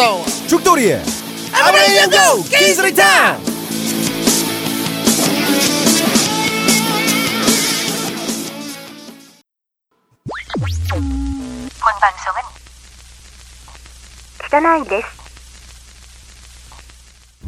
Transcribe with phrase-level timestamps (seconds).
[0.00, 1.02] 싸움 죽돌이의
[1.52, 3.36] 아브라함 연구 기술이탕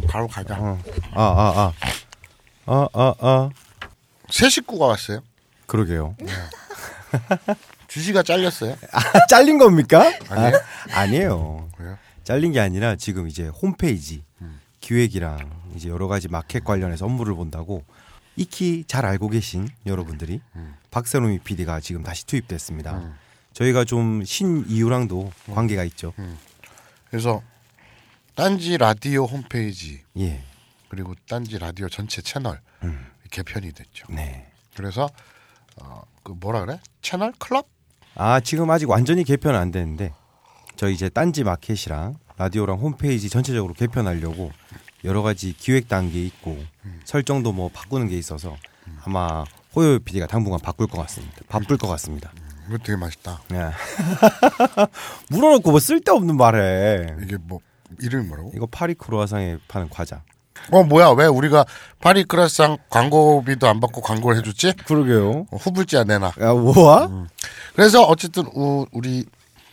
[0.09, 0.55] 바로 가자.
[1.14, 1.73] 아아아아
[2.66, 3.50] 아 아 아,
[4.28, 5.20] 새 식구가 왔어요?
[5.66, 6.16] 그러게요.
[6.19, 6.30] 네.
[7.88, 8.77] 주시가 잘렸어요?
[8.92, 10.12] 아, 잘린 겁니까?
[10.28, 10.60] 아니에요.
[10.92, 11.69] 아, 니에요.
[11.78, 11.98] 왜요?
[12.24, 14.24] 잘린 게 아니라 지금 이제 홈페이지
[14.80, 15.38] 기획이랑
[15.76, 17.84] 이제 여러 가지 마켓 관련해서 업무를 본다고
[18.36, 20.40] 익히 잘 알고 계신 여러분들이
[20.90, 23.14] 박세롬이 PD가 지금 다시 투입됐습니다.
[23.52, 26.12] 저희가 좀 신 이유랑도 관계가 있죠.
[27.10, 27.42] 그래서
[28.34, 30.42] 딴지 라디오 홈페이지 예.
[30.88, 32.60] 그리고 딴지 라디오 전체 채널
[33.30, 34.07] 개편이 됐죠.
[34.10, 34.51] 네.
[34.74, 35.09] 그래서
[35.80, 36.80] 어, 그 뭐라 그래?
[37.02, 37.66] 채널 클럽?
[38.14, 40.12] 아, 지금 아직 완전히 개편은 안 되는데
[40.76, 44.51] 저희 이제 딴지 마켓이랑 라디오랑 홈페이지 전체적으로 개편하려고
[45.04, 46.59] 여러 가지 기획 단계에 있고
[47.04, 48.56] 설정도 뭐 바꾸는 게 있어서
[49.04, 51.37] 아마 호요 PD가 당분간 바꿀 것 같습니다.
[51.48, 52.32] 바쁠 것 같습니다.
[52.68, 53.40] 이거 되게 맛있다.
[53.52, 53.70] 예.
[55.30, 57.07] 물어놓고 뭐 쓸데없는 말해.
[57.23, 57.60] 이게 뭐
[58.01, 58.52] 이름이 뭐라고?
[58.54, 60.23] 이거 파리 크로아상에 파는 과자.
[60.70, 61.64] 어 뭐야 왜 우리가
[62.01, 64.75] 파리 크라상 광고비도 안 받고 광고를 해줬지?
[64.86, 65.47] 그러게요.
[65.50, 66.32] 어, 후불지야 내놔.
[66.41, 67.26] 야, 뭐야?
[67.75, 69.25] 그래서 어쨌든 우, 우리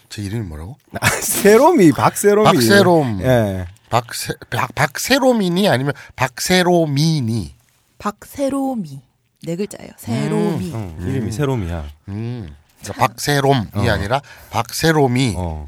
[0.09, 0.77] 제 이름이 뭐라고?
[0.99, 2.45] 아, 세롬이, 박세롬이.
[2.45, 3.19] 박세롬.
[3.21, 3.67] 예.
[3.89, 7.55] 박세 박 박세롬이니 아니면 박세롬이니?
[7.97, 9.01] 박세롬이
[9.43, 9.91] 네 글자예요.
[9.97, 10.71] 세롬이.
[10.73, 11.85] 응, 이름이 세롬이야.
[12.09, 12.55] 음.
[12.83, 14.21] 그러니까 박세롬이 아니라
[14.51, 15.67] 박세롬이 어.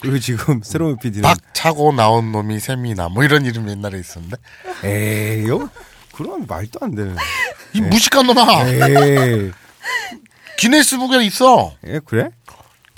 [0.00, 4.36] 그리고 지금 세롬이 PD는 박 차고 나온 놈이 셈이나 뭐 이런 이름 옛날에 있었는데
[4.84, 5.70] 에이요?
[6.12, 7.16] 그런 말도 안 되는.
[7.72, 9.52] 이 무식한 놈아 에이.
[10.58, 12.28] 기네스북에 있어 예, 그래?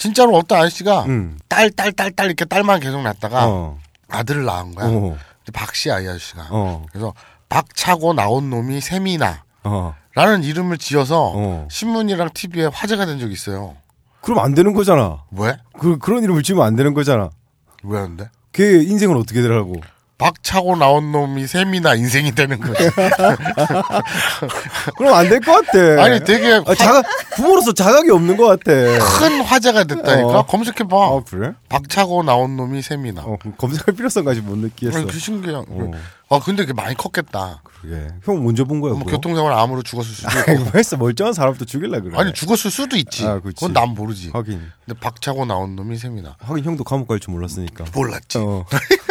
[0.02, 1.38] 진짜로 어떤 아저씨가 응.
[1.48, 3.78] 딸딸 딸 딸 이렇게 딸만 계속 낳다가 어.
[4.08, 5.16] 아들을 낳은 거야 어.
[5.52, 6.84] 박씨 아이 아저씨가 어.
[6.90, 7.14] 그래서
[7.48, 9.94] 박 차고 나온 놈이 셈이나 어.
[10.16, 11.68] 라는 이름을 지어서 어.
[11.70, 13.76] 신문이랑 TV에 화제가 된 적이 있어요
[14.22, 15.24] 그럼 안 되는 거잖아.
[15.32, 15.56] 왜?
[15.78, 17.30] 그, 그런 이름을 지으면 안 되는 거잖아.
[17.82, 18.28] 왜 하는데?
[18.52, 19.74] 걔 인생은 어떻게 되라고.
[20.22, 22.88] 박 차고 나온 놈이 셈이나 인생이 되는 거지
[24.96, 26.02] 그럼 안 될 것 같아.
[26.04, 28.72] 아니 되게 아, 자각, 부모로서 자각이 없는 것 같아.
[29.18, 30.46] 큰 화제가 됐다니까 어.
[30.46, 31.52] 검색해 봐 아, 그래?
[31.68, 34.98] 박 차고 나온 놈이 셈이나 어, 검색할 필요성까지 못 느끼겠어.
[34.98, 35.64] 아니, 그 신기해 어.
[36.34, 38.08] 아 근데 그게 많이 컸겠다 그게.
[38.24, 39.12] 형 먼저 본 거야, 뭐 그거?
[39.16, 40.96] 교통사고를 암으로 죽었을 수도 있고 뭐 했어.
[40.96, 42.16] 멀쩡한 사람도 죽일라 그래.
[42.16, 43.56] 아니 죽었을 수도 있지 아, 그치.
[43.56, 44.60] 그건 난 모르지 하긴.
[44.86, 47.84] 근데 박 차고 나온 놈이 셈이나 하긴 형도 감옥 갈 줄 몰랐으니까.
[47.94, 48.64] 몰랐지 어.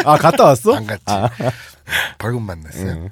[0.06, 0.76] 아, 갔다 왔어?
[0.76, 1.04] 안 갔지
[2.18, 3.10] 벌금만 냈어요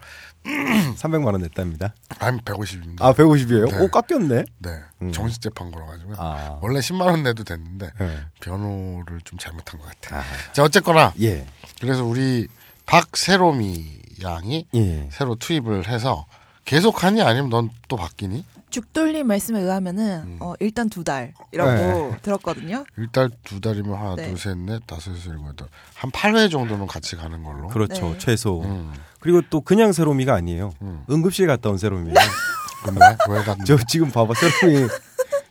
[0.47, 0.95] 응.
[0.95, 1.93] 300만 원 냈답니다.
[2.17, 3.71] 한 150입니다 아, 150이에요?
[3.71, 3.79] 네.
[3.79, 4.45] 오, 깎였네?
[4.59, 4.79] 네
[5.11, 6.57] 정식 재판 걸어 가지고 아.
[6.61, 8.17] 원래 10만 원 내도 됐는데 네.
[8.41, 10.23] 변호를 좀 잘못한 것 같아 아.
[10.53, 11.45] 자 어쨌거나 예.
[11.81, 12.47] 그래서 우리
[12.89, 15.07] 박세롬이 양이 예.
[15.11, 16.25] 새로 투입을 해서
[16.65, 18.43] 계속 하니 아니면 넌 또 바뀌니?
[18.71, 22.17] 죽돌림 말씀에 의하면은 어, 일단 두 달이라고 네.
[22.23, 22.85] 들었거든요.
[22.97, 24.27] 일단 두 달이면 하나, 네.
[24.27, 25.67] 둘, 셋, 넷, 다섯, 여섯, 일곱, 여덟.
[25.93, 27.67] 한 8회 정도는 같이 가는 걸로.
[27.67, 28.09] 그렇죠.
[28.09, 28.17] 네.
[28.17, 28.61] 최소.
[28.63, 28.91] 음.
[29.19, 30.73] 그리고 또 그냥 세롬이가 아니에요.
[30.81, 31.03] 음.
[31.09, 32.15] 응급실 갔다 온 세롬이에요.
[32.85, 32.99] 근데
[33.29, 33.65] 왜 갔니?
[33.65, 34.33] 저 지금 봐봐.
[34.33, 34.87] 세롬이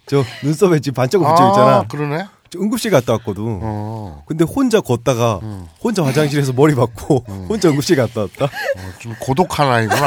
[0.07, 1.77] 저 눈썹에 지금 반짝이 붙여 있잖아.
[1.77, 2.27] 아, 그러네?
[2.51, 3.61] 저 응급실 갔다 왔거든.
[3.63, 4.23] 어.
[4.27, 5.67] 근데 혼자 걷다가 음.
[5.81, 8.45] 혼자 화장실에서 머리 박고 혼자 응급실 갔다 왔다.
[8.47, 10.07] 어, 좀 고독한 아이구나.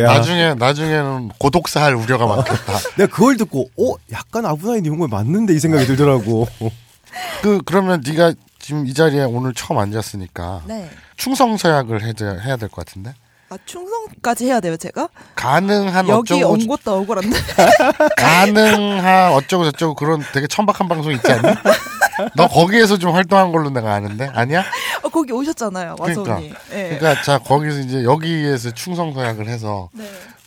[0.00, 2.78] 야, 나중에, 나중에는 고독사 할 우려가 많겠다.
[2.96, 6.48] 내가 그걸 듣고 어 약간 아브나인 이런 거 맞는데 이 생각이 들더라고.
[7.42, 10.90] 그, 그러면 네가 지금 이 자리에 오늘 처음 앉았으니까 네.
[11.16, 13.14] 충성서약을 해야, 해야 될 것 같은데?
[13.50, 15.08] 아 충성까지 해야 돼요, 제가?
[15.34, 17.38] 가능한 여기 어쩌고 온 것도 억울한데.
[18.16, 21.42] 가능한 어쩌고 저쩌고 그런 되게 천박한 방송 있지 않니?
[22.36, 24.64] 너 거기에서 좀 활동한 걸로 내가 아는데 아니야?
[25.02, 26.32] 어, 거기 오셨잖아요, 그러니까.
[26.32, 26.52] 와서니.
[26.70, 26.96] 네.
[26.98, 30.04] 그러니까 자 거기서 이제 여기에서 충성 서약을 해서 네.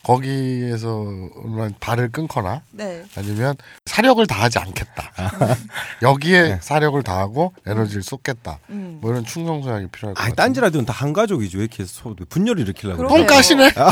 [0.07, 3.03] 거기에서만 발을 끊거나 네.
[3.17, 3.55] 아니면
[3.85, 5.11] 사력을 다하지 않겠다.
[6.01, 8.59] 여기에 사력을 다하고 에너지를 쏟겠다.
[8.69, 8.99] 음.
[9.01, 10.35] 뭐 이런 충성서약이 필요할 것 아, 같아요.
[10.35, 11.59] 딴지 라디오는 다 한 가족이죠.
[11.59, 13.07] 왜 이렇게 소, 분열을 일으키려고.
[13.07, 13.73] 똥까시네.
[13.77, 13.91] 아,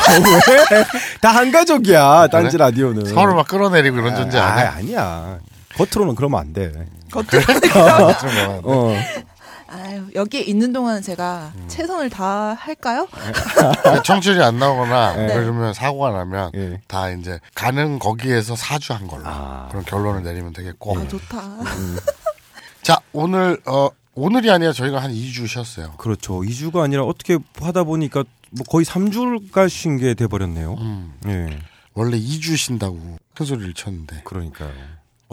[0.71, 0.83] 왜?
[1.21, 2.27] 다 한 가족이야.
[2.31, 2.65] 딴지 그래?
[2.65, 3.05] 라디오는.
[3.05, 4.71] 서로 막 끌어내리고 이런 존재 아, 아니야?
[4.75, 5.39] 아니야.
[5.75, 6.71] 겉으로는 그러면 안 돼.
[7.11, 7.41] 겉으로
[8.19, 8.91] 좀 뭐.
[8.93, 8.95] 어.
[9.75, 11.65] 아유, 여기에 있는 동안 제가 음.
[11.67, 13.07] 최선을 다 할까요?
[14.03, 15.33] 청취율이 안 나오거나 네.
[15.33, 16.81] 그러면 사고가 나면 예.
[16.87, 19.67] 다 이제 가는 거기에서 사주한 걸로 아.
[19.69, 21.41] 그런 결론을 내리면 되겠고 아, 좋다.
[22.81, 25.93] 자 오늘 어 오늘이 아니라 저희가 한 2주 쉬었어요.
[25.97, 26.39] 그렇죠.
[26.41, 30.73] 2주가 아니라 어떻게 하다 보니까 뭐 거의 3주가 쉰 게 돼 버렸네요.
[30.79, 31.59] 음, 예.
[31.93, 34.71] 원래 2주 쉰다고 큰 소리를 쳤는데 그러니까요.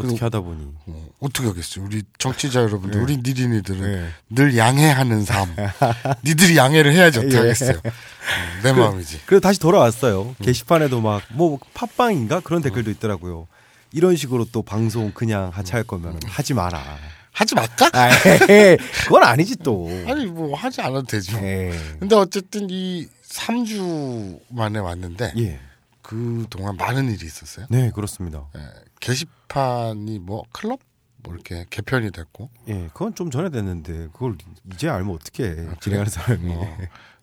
[0.06, 0.72] 어떻게 하다 보니.
[0.86, 1.84] 어, 어떻게 하겠어요?
[1.84, 3.04] 우리 정치자 여러분들, 네.
[3.04, 4.08] 우리 니린이들은 네.
[4.30, 5.54] 늘 양해하는 삶.
[6.24, 7.38] 니들이 양해를 해야지 어떻게 예.
[7.40, 7.80] 하겠어요?
[7.84, 9.20] 음, 내 마음이지.
[9.26, 10.34] 그래서 다시 돌아왔어요.
[10.42, 13.46] 게시판에도 막 뭐 팟빵인가 그런 댓글도 있더라고요.
[13.92, 16.98] 이런 식으로 또 방송 그냥 하차할 거면 하지 마라.
[17.32, 17.90] 하지 말까?
[17.94, 18.08] 아,
[18.50, 19.88] 에이, 그건 아니지 또.
[20.06, 21.38] 아니 뭐 하지 않아도 되죠.
[21.38, 21.72] 에이.
[21.98, 25.58] 근데 어쨌든 이 3주 만에 왔는데 예.
[26.02, 27.66] 그 동안 많은 일이 있었어요.
[27.70, 28.44] 네, 그렇습니다.
[28.56, 28.60] 예,
[29.02, 30.80] 게시판이 뭐 클럽
[31.22, 34.36] 뭐 이렇게 개편이 됐고 예, 그건 좀 전에 됐는데 그걸
[34.72, 36.52] 이제 알면 어떻게 해, 아, 진행하는 사람이.
[36.54, 36.76] 어.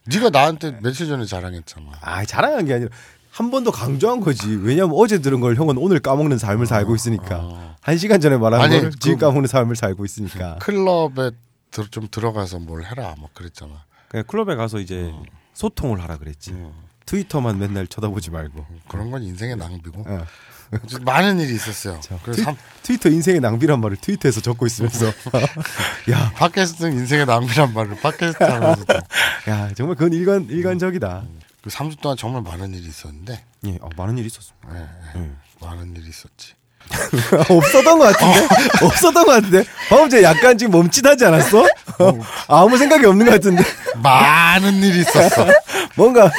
[0.06, 1.92] 네가 나한테 며칠 전에 자랑했잖아.
[2.02, 2.90] 아, 자랑한 게 아니라
[3.32, 4.56] 한 번 더 강조한 거지.
[4.56, 7.40] 왜냐면 어제 들은 걸 형은 오늘 까먹는 삶을 살고 있으니까.
[7.44, 7.76] 어.
[7.82, 10.58] 한 시간 전에 말한 아니, 거를 지금 그- 까먹는 삶을 살고 있으니까.
[10.60, 11.32] 클럽에
[11.72, 13.84] 들- 좀 들어가서 뭘 해라 뭐 그랬잖아.
[14.08, 15.14] 그냥 클럽에 가서 이제
[15.54, 16.52] 소통을 하라 그랬지.
[16.52, 16.72] 음,
[17.06, 18.66] 트위터만 맨날 쳐다보지 말고.
[18.88, 20.26] 그런 건 인생의 낭비고 어.
[21.02, 22.00] 많은 일이 있었어요.
[22.02, 25.08] 자, 그래서 트, 삼- 트위터 인생의 낭비란 말을 트위터에서 적고 있으면서
[26.12, 28.94] 야, 팟캐스트는 인생의 낭비란 말을 팟캐스트 하면서도
[29.50, 31.24] 야 정말 그건 일관 일관적이다.
[31.64, 34.68] 그 3주 동안 정말 많은 일이 있었는데 예, 어, 많은 일이 있었습니다.
[34.76, 35.30] 예, 예, 예.
[35.62, 36.54] 많은 일이 있었지.
[37.50, 38.48] 없었던 것 같은데?
[38.86, 39.64] 없었던 것 같은데?
[39.90, 41.64] 방금 전에 약간 지금 멈칫하지 않았어?
[42.48, 43.62] 아무 생각이 없는 것 같은데?
[44.02, 45.46] 많은 일이 있었어.
[45.96, 46.32] 뭔가,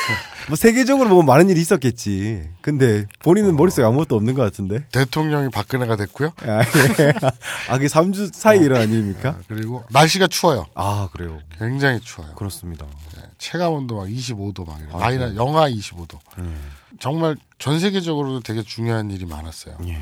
[0.51, 2.49] 뭐, 세계적으로 보면 많은 일이 있었겠지.
[2.61, 4.85] 근데, 본인은 머릿속에 아무것도 없는 것 같은데?
[4.93, 6.33] 대통령이 박근혜가 됐고요.
[6.43, 7.13] 아, 예.
[7.71, 9.39] 아, 그게 3주 사이 일어난 일입니까?
[9.49, 10.67] 그리고 날씨가 추워요.
[10.75, 11.39] 아, 그래요.
[11.59, 12.35] 굉장히 추워요.
[12.35, 12.87] 그렇습니다.
[13.17, 14.89] 예, 체감 온도 막 25도 막 이래.
[14.93, 16.19] 아, 마이너 영하 25도.
[16.39, 16.61] 음.
[16.99, 19.77] 정말 전 세계적으로도 되게 중요한 일이 많았어요.
[19.87, 19.99] 예.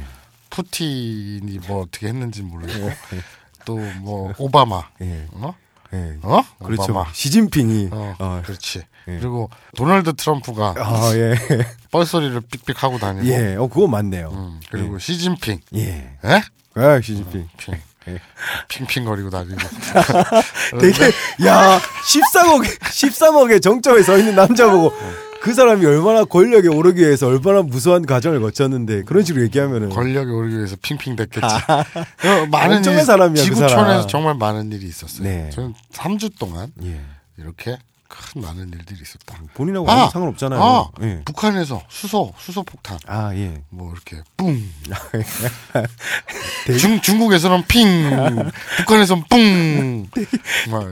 [0.51, 2.91] 푸틴이 뭐 어떻게 했는지 모르겠고
[3.67, 5.27] 또 뭐 오바마 예.
[5.33, 5.55] 어?
[5.93, 6.17] 예.
[6.23, 6.43] 어?
[6.65, 6.85] 그렇죠.
[6.93, 7.13] 오바마.
[7.13, 7.89] 시진핑이.
[7.93, 8.83] 어, 어, 그렇지.
[9.09, 9.19] 예.
[9.19, 11.35] 그리고 도널드 트럼프가 아, 예.
[11.91, 13.57] 뻘소리를 삑삑 하고 다니고 예.
[13.57, 14.31] 어, 그거 맞네요.
[14.33, 16.13] 음, 그리고 시진핑 예.
[16.25, 16.43] 예?
[16.75, 17.49] 아, 시진핑.
[17.57, 17.75] 핑.
[18.09, 18.19] 예.
[18.69, 19.57] 핑핑거리고 다니고
[20.81, 21.07] 되게
[21.47, 24.93] 야 13억 13억의 정점에 서 있는 남자 보고
[25.41, 30.57] 그 사람이 얼마나 권력에 오르기 위해서 얼마나 무수한 과정을 거쳤는데 그런 식으로 얘기하면은 권력에 오르기
[30.57, 31.47] 위해서 핑핑 됐겠지.
[31.47, 34.09] 어, 많은 일이- 사람이야, 그 지구촌에서 사람.
[34.09, 35.23] 정말 많은 일이 있었어요.
[35.23, 35.51] 네.
[35.51, 37.01] 저는 3주 동안 예.
[37.37, 37.79] 이렇게
[38.09, 39.39] 큰 많은 일들이 있었다.
[39.55, 40.09] 본인하고 아!
[40.09, 40.61] 상관없잖아요.
[40.63, 41.23] 아, 예.
[41.27, 43.63] 북한에서 수소 수소 폭탄 아 예.
[43.69, 44.47] 뭐 이렇게 뿡.
[46.65, 47.87] 되게- 중 중국에서는 핑,
[48.79, 50.09] 북한에서는 뿡.
[50.71, 50.85] 막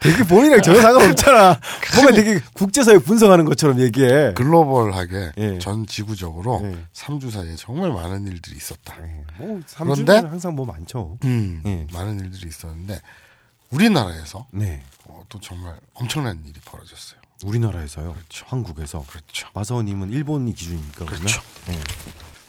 [0.00, 1.60] 되게 본인이랑 전혀 상관없잖아.
[1.96, 4.32] 보면 되게 국제사회 분석하는 것처럼 얘기해.
[4.34, 5.58] 글로벌하게 예.
[5.58, 6.76] 전 지구적으로 예.
[6.94, 8.96] 3주 사이에 정말 많은 일들이 있었다.
[9.02, 9.24] 예.
[9.38, 10.12] 뭐 그런데?
[10.22, 11.18] 3주는 항상 뭐 많죠.
[11.24, 11.86] 음, 예.
[11.92, 12.98] 많은 일들이 있었는데
[13.70, 14.82] 우리나라에서 네.
[15.10, 17.20] 어, 또 정말 엄청난 일이 벌어졌어요.
[17.44, 18.12] 우리나라에서요.
[18.12, 18.46] 그렇죠.
[18.48, 19.04] 한국에서.
[19.08, 19.48] 그렇죠.
[19.54, 21.18] 마사오님은 일본이 기준이니까 그러면?
[21.20, 21.42] 그렇죠.
[21.70, 21.78] 예.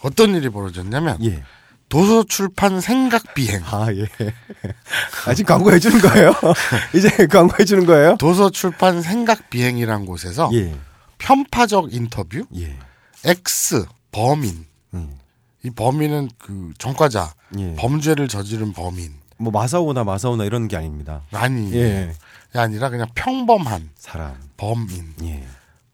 [0.02, 1.44] 어떤 일이 벌어졌냐면 예.
[1.90, 3.62] 도서 출판 생각 비행.
[3.66, 4.08] 아 예.
[5.28, 6.34] 아 지금 광고해 주는 거예요?
[6.96, 8.16] 이제 광고해 주는 거예요?
[8.18, 10.76] 도서 출판 생각 비행이란 곳에서 예.
[11.18, 12.78] 편파적 인터뷰 예.
[13.26, 15.18] X 범인 음.
[15.64, 17.76] 이 범인은 그 전과자 예.
[17.76, 21.22] 범죄를 저지른 범인 뭐 마사오나 마사오나 이런 게 아닙니다.
[21.32, 22.14] 아니 예.
[22.54, 24.36] 아니라 그냥 평범한 사람.
[24.58, 25.44] 범인 예.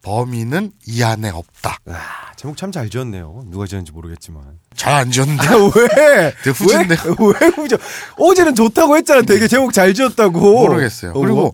[0.02, 3.44] 범인은 이 안에 없다 아, 제목 참 잘 지었네요.
[3.48, 4.44] 누가 지었는지 모르겠지만.
[4.76, 6.34] 잘 안 지었는데 왜?
[6.44, 6.96] 되게 후진데.
[7.20, 7.78] 왜, 왜 후져?
[8.18, 9.22] 어제는 좋다고 했잖아.
[9.24, 10.40] 되게 제목 잘 지었다고.
[10.40, 11.54] 모르겠어요 어, 그리고 뭐?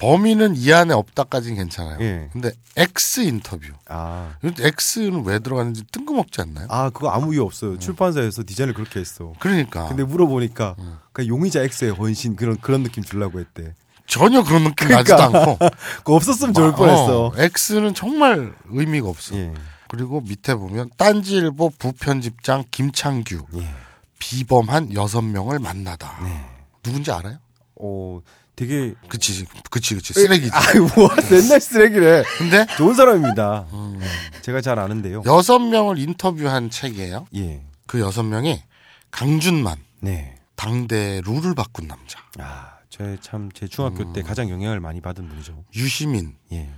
[0.00, 2.28] 범인은 이 안에 없다까지는 괜찮아요 예.
[2.32, 4.34] 근데 X 인터뷰 아.
[4.42, 6.66] X는 왜 들어가는지 뜬금없지 않나요?
[6.70, 7.78] 아, 그거 아무 이유 없어요.
[7.78, 9.32] 출판사에서 디자인을 그렇게 했어.
[9.38, 10.98] 그러니까 근데 물어보니까 음.
[11.12, 13.74] 그 용의자 X의 헌신 그런 그런 느낌 주려고 했대.
[14.06, 15.16] 전혀 그런 느낌 그러니까.
[15.16, 15.58] 나지도 않고
[15.98, 17.26] 그거 없었으면 좋을 뻔했어.
[17.26, 19.52] 어, X는 정말 의미가 없어 예.
[19.88, 23.74] 그리고 밑에 보면 딴지일보 부편집장 김창규 예.
[24.18, 26.18] 비범한 여섯 명을 만나다.
[26.22, 26.44] 네.
[26.82, 27.38] 누군지 알아요?
[27.76, 28.20] 어,
[28.60, 30.12] 되게 그치, 그치, 그치.
[30.12, 30.50] 쓰레기지.
[30.52, 32.22] 아이 뭐 맨날 쓰레기래.
[32.36, 33.66] 근데 좋은 사람입니다.
[33.72, 33.98] 음,
[34.42, 35.22] 제가 잘 아는데요.
[35.24, 37.26] 여섯 명을 인터뷰한 책이에요.
[37.36, 37.62] 예.
[37.86, 38.62] 그 여섯 명이
[39.10, 40.34] 강준만 네.
[40.56, 44.12] 당대 룰을 바꾼 남자, 아, 제 참 제 중학교 음.
[44.12, 45.64] 때 가장 영향을 많이 받은 분이죠.
[45.74, 46.68] 유시민, 예.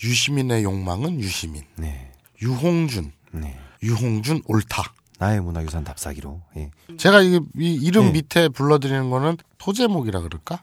[0.00, 2.12] 유시민의 욕망은 유시민, 네.
[2.40, 3.58] 유홍준, 네.
[3.82, 4.94] 유홍준 옳다.
[5.18, 6.40] 나의 문화유산 답사기로.
[6.56, 6.70] 예.
[6.98, 8.12] 제가 이, 이 이름 네.
[8.12, 10.62] 밑에 불러드리는 거는 토제목이라 그럴까?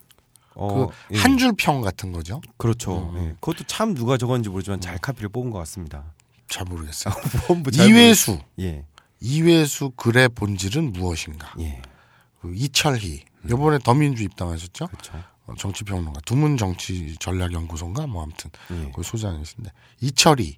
[0.59, 1.19] 어, 그 예.
[1.19, 2.41] 한줄 평 같은 거죠.
[2.57, 3.11] 그렇죠.
[3.13, 3.17] 음.
[3.17, 3.35] 예.
[3.39, 6.03] 그것도 참 누가 적었는지 모르지만 잘 카피를 뽑은 것 같습니다.
[6.47, 7.13] 잘 모르겠어요.
[7.71, 8.85] 잘 이회수, 모르- 예.
[9.21, 11.53] 이회수 글의 본질은 무엇인가?
[11.59, 11.81] 예.
[12.41, 14.87] 그 이철희 이번에 더민주 입당하셨죠?
[14.87, 15.13] 그렇죠.
[15.45, 18.91] 어, 정치평론가 두문 정치 전략 연구소인가 뭐 아무튼 예.
[18.93, 20.57] 그 소장이신데 이철희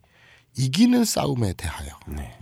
[0.57, 2.37] 이기는 싸움에 대하여 네.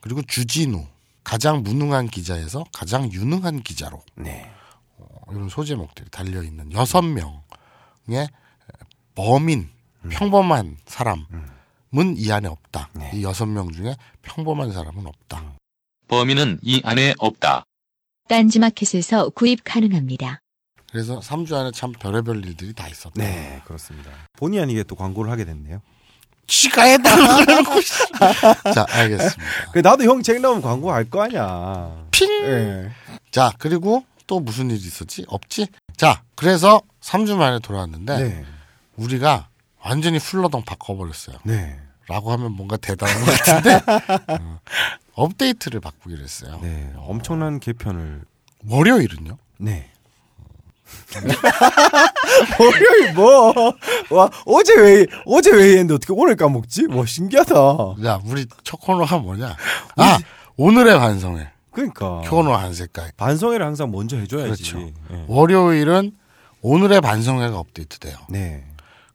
[0.00, 0.84] 그리고 주진우
[1.22, 4.50] 가장 무능한 기자에서 가장 유능한 기자로 네.
[5.00, 8.28] 어, 이런 소제목들이 달려 있는 여섯 명의
[9.14, 9.68] 범인
[10.10, 11.26] 평범한 사람은
[12.16, 12.88] 이 안에 없다.
[12.94, 13.10] 네.
[13.14, 15.54] 이 여섯 명 중에 평범한 사람은 없다.
[16.08, 17.64] 범인은 이 안에 없다.
[18.28, 20.40] 딴지마켓에서 구입 가능합니다.
[20.90, 23.12] 그래서 3주 안에 참 별의별 일들이 다 있었다.
[23.16, 24.10] 네, 그렇습니다.
[24.38, 25.80] 본의 아니게 또 광고를 하게 됐네요.
[26.46, 27.80] 지가 해달라고.
[28.74, 29.42] 자, 알겠습니다.
[29.72, 32.06] 그 나도 형 책 나오면 광고 할 거 아니야.
[32.10, 32.28] 핑!
[32.42, 32.90] 예.
[33.30, 35.24] 자, 그리고 또 무슨 일이 있었지?
[35.26, 35.66] 없지?
[35.96, 38.44] 자, 그래서 3주 만에 돌아왔는데, 네.
[38.94, 39.48] 우리가
[39.82, 41.38] 완전히 풀러덩 바꿔버렸어요.
[41.42, 41.80] 네.
[42.06, 43.80] 라고 하면 뭔가 대단한 것 같은데,
[44.40, 44.60] 어,
[45.14, 46.60] 업데이트를 바꾸기로 했어요.
[46.62, 46.92] 네.
[46.98, 48.22] 엄청난 개편을
[48.68, 49.36] 월요일은요?
[49.58, 49.90] 네.
[52.60, 53.52] 월요일 뭐?
[54.10, 56.86] 와 어제 왜 어제 왜 했는데 어떻게 오늘 까먹지?
[56.90, 57.54] 와 신기하다.
[58.04, 59.56] 야, 우리 첫 코너 가 뭐냐?
[59.96, 60.18] 아,
[60.56, 61.48] 오늘의 반성회.
[61.70, 63.12] 그러니까 코너 한 색깔.
[63.16, 64.72] 반성회를 항상 먼저 해줘야지.
[64.72, 64.92] 그렇죠.
[65.12, 65.24] 예.
[65.28, 66.12] 월요일은
[66.62, 68.16] 오늘의 반성회가 업데이트돼요.
[68.28, 68.66] 네,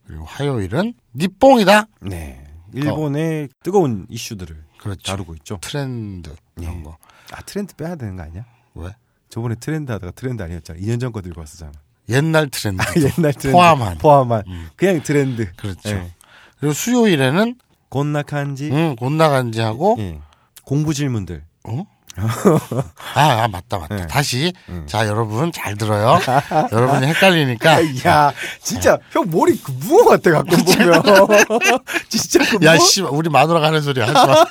[0.07, 1.87] 그리고 화요일은 니뽕이다.
[2.01, 2.41] 네.
[2.73, 5.01] 일본의 뜨거운 이슈들을 그렇죠.
[5.03, 5.57] 다루고 있죠.
[5.61, 6.83] 트렌드 이런 예.
[6.83, 6.97] 거.
[7.31, 8.45] 아 트렌드 빼야 되는 거 아니야?
[8.75, 8.89] 왜?
[9.29, 10.79] 저번에 트렌드 하다가 트렌드 아니었잖아.
[10.79, 11.71] 2년 전 거 들고 왔었잖아.
[12.09, 12.81] 옛날 트렌드.
[12.99, 13.97] 옛날 트렌드 포함한.
[13.97, 14.69] 포함한 음.
[14.75, 15.51] 그냥 트렌드.
[15.55, 15.89] 그렇죠.
[15.89, 16.11] 예.
[16.59, 17.55] 그리고 수요일에는
[17.89, 18.69] 곤나칸지.
[18.71, 20.19] 응, 곤나간지하고 예.
[20.63, 21.43] 공부 질문들.
[21.63, 21.83] 어?
[22.17, 23.95] 아, 아, 맞다 맞다.
[23.95, 24.07] 네.
[24.07, 24.85] 다시 음.
[24.87, 26.19] 자 여러분 잘 들어요.
[26.71, 28.31] 여러분이 헷갈리니까 야,
[28.61, 31.03] 진짜 형 머리 그 무어 같아 가끔 보면.
[32.09, 34.45] 진짜 그 무어, 야 씨, 우리 마누라가 하는 소리 하지 마.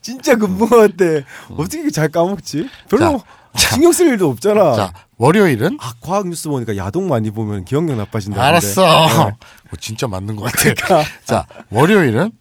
[0.00, 1.04] 진짜 그 무어 같아.
[1.50, 2.68] 어떻게 이렇게 잘 까먹지?
[2.88, 3.22] 별로
[3.56, 4.74] 신경 쓸 일도 없잖아.
[4.74, 8.42] 자 월요일은 아, 과학 뉴스 보니까 야동 많이 보면 기억력 나빠진다.
[8.42, 8.82] 알았어.
[9.06, 9.14] 네.
[9.14, 11.04] 뭐 진짜 맞는 것 같아.
[11.24, 12.32] 자 월요일은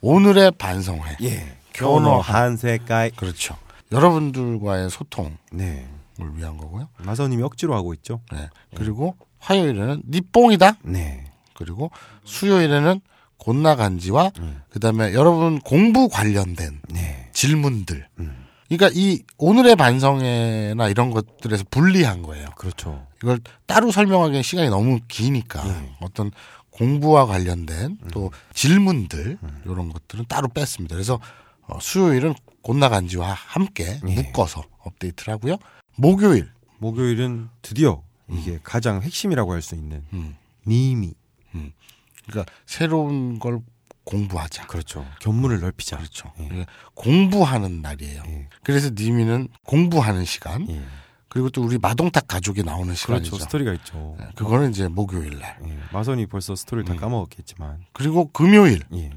[0.00, 1.16] 오늘의 반성회.
[1.22, 1.56] 예.
[1.74, 3.10] 교노 한색깔.
[3.16, 3.56] 그렇죠.
[3.92, 5.88] 여러분들과의 소통을 네.
[6.34, 6.88] 위한 거고요.
[6.98, 8.20] 마서님이 억지로 하고 있죠.
[8.32, 8.48] 네.
[8.74, 10.76] 그리고 화요일에는 니뽕이다.
[10.82, 11.24] 네.
[11.54, 11.90] 그리고
[12.24, 13.00] 수요일에는
[13.38, 14.62] 곤나간지와 음.
[14.70, 17.30] 그다음에 여러분 공부 관련된 네.
[17.32, 18.06] 질문들.
[18.18, 18.46] 음.
[18.68, 22.48] 그러니까 이 오늘의 반성회나 이런 것들에서 분리한 거예요.
[22.56, 23.06] 그렇죠.
[23.22, 25.92] 이걸 따로 설명하기엔 시간이 너무 기니까 예.
[26.00, 26.30] 어떤
[26.70, 28.30] 공부와 관련된 또 음.
[28.54, 30.94] 질문들 이런 것들은 따로 뺐습니다.
[30.94, 31.18] 그래서 어,
[31.80, 34.14] 수요일은 곤나간지와 함께 예.
[34.14, 35.56] 묶어서 업데이트를 하고요.
[35.96, 40.36] 목요일 목요일은 드디어 이게 가장 핵심이라고 할 수 있는 음.
[40.66, 41.12] 님이
[42.26, 43.60] 그러니까 새로운 걸
[44.04, 44.66] 공부하자.
[44.66, 45.06] 그렇죠.
[45.20, 45.96] 견문을 넓히자.
[45.98, 46.32] 그렇죠.
[46.40, 46.66] 예.
[46.94, 48.22] 공부하는 날이에요.
[48.26, 48.48] 예.
[48.62, 50.82] 그래서 니미는 공부하는 시간 예.
[51.28, 53.30] 그리고 또 우리 마동탁 가족이 나오는 시간이죠.
[53.30, 53.44] 그렇죠.
[53.44, 54.16] 스토리가 있죠.
[54.18, 55.58] 네, 그거는 이제 목요일 날.
[55.64, 55.78] 예.
[55.92, 56.98] 마선이 벌써 스토리를 다 음.
[56.98, 59.10] 까먹었겠지만 그리고 금요일 예.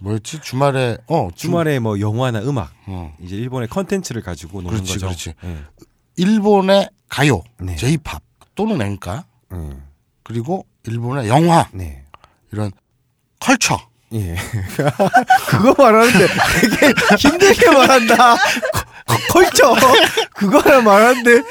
[0.00, 0.40] 뭐였지?
[0.40, 5.06] 주말에 어 주- 주말에 뭐 영화나 음악 어, 이제 일본의 컨텐츠를 가지고 노는 그렇지, 거죠.
[5.06, 5.34] 그렇지.
[5.44, 5.56] 예.
[6.16, 7.76] 일본의 가요, 네.
[7.76, 8.20] J-팝
[8.54, 9.84] 또는 엔카 음.
[10.22, 12.04] 그리고 일본의 영화 네.
[12.52, 12.72] 이런
[13.38, 13.78] culture
[14.12, 14.34] 예.
[15.48, 16.26] 그거 말하는데
[16.60, 18.36] 되게 힘들게 말한다.
[19.32, 19.74] culture.
[20.34, 21.42] 그거 하나 말하는데.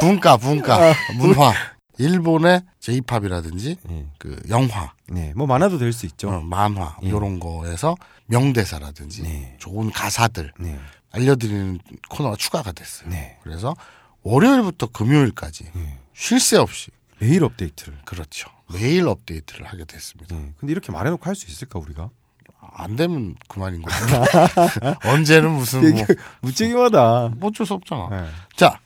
[0.00, 1.52] 문과 문과 문화
[2.00, 4.06] 일본의 J-팝이라든지 예.
[4.18, 5.32] 그 영화 네.
[5.36, 6.30] 뭐 많아도 될 수 있죠.
[6.30, 7.08] 어, 만화 예.
[7.08, 7.94] 이런 거에서
[8.26, 9.56] 명대사라든지 네.
[9.58, 10.78] 좋은 가사들 네.
[11.12, 11.78] 알려드리는
[12.08, 13.10] 코너가 추가가 됐어요.
[13.10, 13.38] 네.
[13.42, 13.74] 그래서
[14.22, 15.98] 월요일부터 금요일까지 예.
[16.14, 17.98] 쉴새 없이 매일 업데이트를.
[18.04, 18.48] 그렇죠.
[18.72, 20.34] 매일 업데이트를 하게 됐습니다.
[20.36, 20.52] 예.
[20.58, 22.08] 근데 이렇게 말해놓고 할 수 있을까 우리가?
[22.72, 23.96] 안 되면 그만인 거죠.
[25.04, 26.04] 언제는 무슨 뭐,
[26.40, 27.32] 무책임하다.
[27.36, 28.08] 뭐 어쩔 수 없잖아.
[28.12, 28.28] 예.
[28.56, 28.78] 자,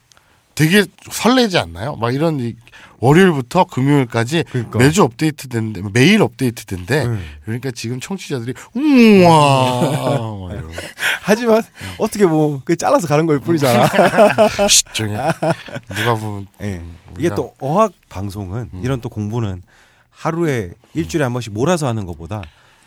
[0.54, 1.96] 되게 설레지 않나요?
[1.96, 2.54] 막 이런 이
[3.00, 4.78] 월요일부터 금요일까지 그러니까.
[4.78, 7.06] 매주 업데이트 된대, 매일 업데이트 된대.
[7.06, 7.18] 네.
[7.44, 10.49] 그러니까 지금 청취자들이 우와.
[11.23, 11.62] 하지만
[11.99, 13.88] 어떻게 뭐 그 잘라서 가는 걸 뿐이잖아.
[14.68, 15.16] 쉿, 조용히.
[15.96, 16.82] 누가 보면 예.
[17.18, 19.62] 이게 또 어학 방송은 이런 또 공부는
[20.11, 22.42] 하루에 일주일에 한 번씩 몰아서 하는 것보다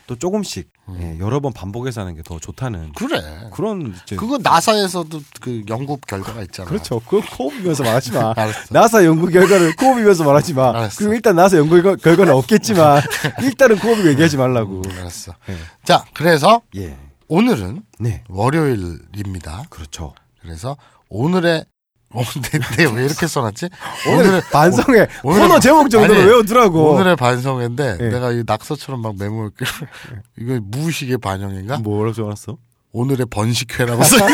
[0.08, 3.22] 또 조금씩 예, 여러 번 반복해서 하는 게 더 좋다는 그래.
[3.54, 6.70] 그런 그거 나사에서도 그 연구 결과가 있잖아.
[6.70, 7.00] 그렇죠.
[7.02, 8.32] 그거 코업이면서 말하지 마.
[8.38, 8.60] 알았어.
[8.72, 10.70] 나사 연구 결과를 코업이면서 말하지 마.
[10.70, 10.96] 알았어.
[10.98, 13.02] 그리고 일단 나사 연구 결과- 결과는 없겠지만
[13.44, 14.82] 일단은 코업이고 얘기하지 말라고.
[14.86, 15.34] 음, 알았어.
[15.50, 15.56] 예.
[15.84, 16.98] 자, 그래서 예.
[17.28, 18.24] 오늘은 네.
[18.30, 19.64] 월요일입니다.
[19.70, 20.14] 그렇죠.
[20.42, 20.78] 그래서
[21.10, 21.66] 오늘의
[22.10, 23.68] 어, 내, 내가 왜 이렇게 써놨지?
[24.10, 26.92] 오늘 반성회 오늘의 코너 반- 제목 정도로 아니, 외워두라고.
[26.94, 28.10] 오늘의 반성회인데 예.
[28.10, 29.66] 내가 이 낙서처럼 막 메모했기
[30.40, 31.78] 이거 무의식의 반영인가?
[31.80, 32.58] 뭐라고 적어놨어?
[32.94, 34.16] 오늘의 번식회라고 써.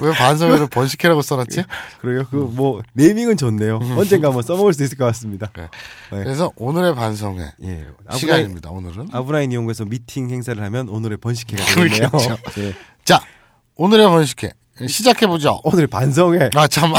[0.00, 1.62] 왜 반성회를 번식회라고 써놨지?
[2.00, 2.24] 그래요.
[2.30, 3.78] 그뭐 네이밍은 좋네요.
[3.96, 5.48] 언젠가 한번 써먹을 수 있을 것 같습니다.
[5.52, 5.68] 그래.
[6.12, 6.24] 네.
[6.24, 7.86] 그래서 오늘의 반성회 예.
[8.12, 8.70] 시간입니다.
[8.70, 12.08] 오늘은 아브라인 이용해서 미팅 행사를 하면 오늘의 번식회가 되겠네요.
[12.10, 12.36] 그렇죠.
[12.58, 12.74] 예.
[13.04, 13.20] 자
[13.76, 14.52] 오늘의 번식회
[14.86, 15.60] 시작해 보죠.
[15.64, 16.50] 오늘 반성회.
[16.54, 16.92] 아 참.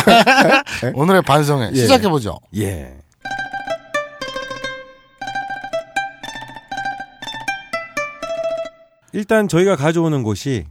[0.95, 1.75] 오늘의 반성회 예.
[1.75, 2.39] 시작해 보죠.
[2.55, 2.97] 예.
[9.13, 10.65] 일단 저희가 가져오는 곳이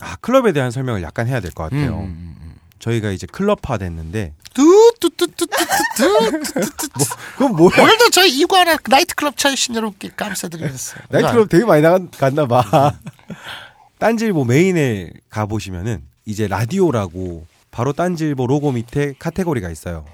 [0.00, 2.00] 아 클럽에 대한 설명을 약간 해야 될 것 같아요.
[2.00, 5.48] 음, 저희가 이제 클럽화 됐는데 뚜뚜뚜뚜뚜뚜.
[7.36, 7.82] 그건 뭐야?
[7.82, 11.00] 오늘도 저희 이구아나 나이트클럽 차이신 여러분께 감사드리겠어요.
[11.10, 12.94] 나이트클럽 되게 많이 나간 갔나 봐.
[13.98, 20.04] 딴지일보 메인에 가 보시면은 이제 라디오라고 바로 딴지일보 로고 밑에 카테고리가 있어요.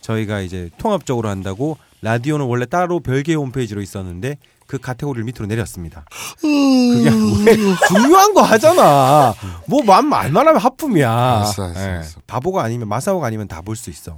[0.00, 6.04] 저희가 이제 통합적으로 한다고 라디오는 원래 따로 별개의 홈페이지로 있었는데 그 카테고리를 밑으로 내렸습니다.
[6.40, 7.10] 그게
[7.44, 7.56] 왜
[7.88, 9.34] 중요한 거 하잖아.
[9.66, 11.10] 뭐맘안 말하면 하품이야.
[11.12, 11.84] 알았어, 알았어, 예.
[11.86, 12.20] 알았어.
[12.26, 14.16] 바보가 아니면 마사오가 아니면 다 볼 수 있어.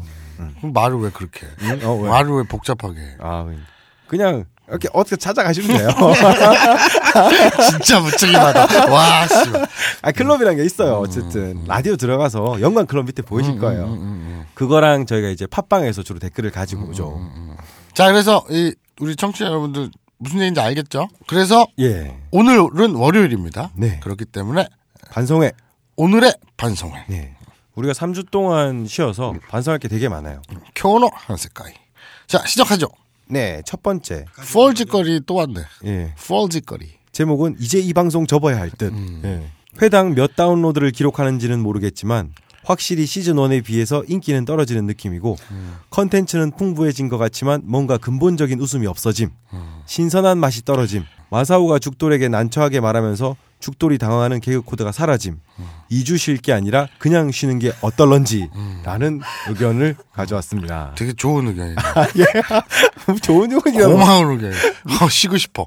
[0.58, 1.46] 그럼 말을 왜 그렇게?
[1.46, 1.50] 해?
[1.62, 1.80] 응?
[1.84, 2.08] 어, 왜?
[2.08, 3.00] 말을 왜 복잡하게?
[3.00, 3.16] 해?
[3.20, 3.46] 아
[4.06, 5.88] 그냥 이렇게 어떻게 찾아가시면 돼요.
[7.70, 8.90] 진짜 무책임하다.
[8.90, 9.34] 와 씨.
[10.00, 10.94] 아 클럽이란 게 있어요.
[10.94, 13.84] 어쨌든 라디오 들어가서 연관 클럽 밑에 보이실 거예요.
[13.84, 14.44] 음, 음, 음.
[14.54, 17.20] 그거랑 저희가 이제 팟빵에서 주로 댓글을 가지고 오죠.
[17.92, 21.08] 자 그래서 이 우리 청취자 여러분들 무슨 얘기인지 알겠죠?
[21.26, 22.16] 그래서 예.
[22.30, 23.72] 오늘은 월요일입니다.
[23.74, 24.00] 네.
[24.00, 24.66] 그렇기 때문에
[25.10, 25.52] 반성회.
[25.96, 27.36] 오늘의 반성회 네.
[27.74, 30.40] 우리가 3주 동안 쉬어서 반성할 게 되게 많아요.
[30.74, 31.74] 쿄노 한세카이.
[32.26, 32.88] 자 시작하죠.
[33.32, 34.26] 네, 첫 번째.
[34.52, 35.62] 펄짓거리 또 왔네.
[35.86, 36.14] 예.
[36.18, 36.86] 펄짓거리.
[37.12, 38.92] 제목은 이제 이 방송 접어야 할 듯.
[38.92, 39.22] 음.
[39.24, 39.50] 예.
[39.80, 45.76] 회당 몇 다운로드를 기록하는지는 모르겠지만 확실히 시즌 1에 비해서 인기는 떨어지는 느낌이고 음.
[45.88, 49.30] 컨텐츠는 풍부해진 것 같지만 뭔가 근본적인 웃음이 없어짐.
[49.54, 49.80] 음.
[49.86, 51.04] 신선한 맛이 떨어짐.
[51.30, 55.38] 마사오가 죽돌에게 난처하게 말하면서 죽돌이 당황하는 개그 코드가 사라짐.
[55.58, 55.66] 음.
[55.90, 58.50] 2주 쉴 게 아니라 그냥 쉬는 게 어떨런지
[58.82, 60.92] 라는 의견을 가져왔습니다.
[60.96, 61.76] 되게 좋은 의견이네.
[63.22, 63.92] 좋은 의견이라고.
[63.92, 64.52] 고마운 의견.
[65.00, 65.66] 어, 쉬고 싶어.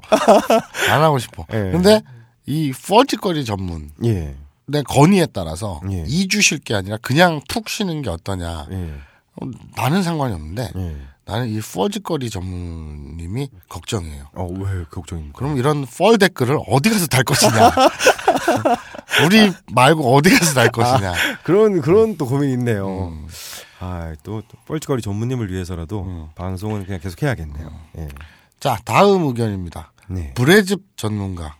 [0.90, 1.46] 안 하고 싶어.
[1.52, 1.70] 예.
[1.72, 2.02] 근데
[2.44, 4.34] 이 펄짓거리 전문 예.
[4.66, 6.04] 내 건의에 따라서 예.
[6.04, 8.66] 2주 쉴 게 아니라 그냥 푹 쉬는 게 어떠냐.
[8.70, 8.92] 예.
[9.40, 10.96] 어, 나는 상관이 없는데 예.
[11.26, 14.26] 나는 이 펄짓거리 전문님이 걱정이에요.
[14.34, 15.36] 어, 왜 걱정입니까?
[15.36, 17.72] 그럼 이런 펄 댓글을 어디 가서 달 것이냐.
[19.26, 21.12] 우리 말고 어디 가서 달 것이냐.
[21.42, 23.08] 그런 그런 또 고민이 있네요.
[23.08, 23.26] 음.
[23.80, 26.28] 아, 또, 또 뻘짓거리 전문님을 위해서라도 음.
[26.36, 27.72] 방송은 그냥 계속 해야겠네요.
[27.98, 28.08] 예.
[28.60, 29.92] 자, 다음 의견입니다.
[30.08, 30.32] 네.
[30.34, 31.56] 브레즙 전문가.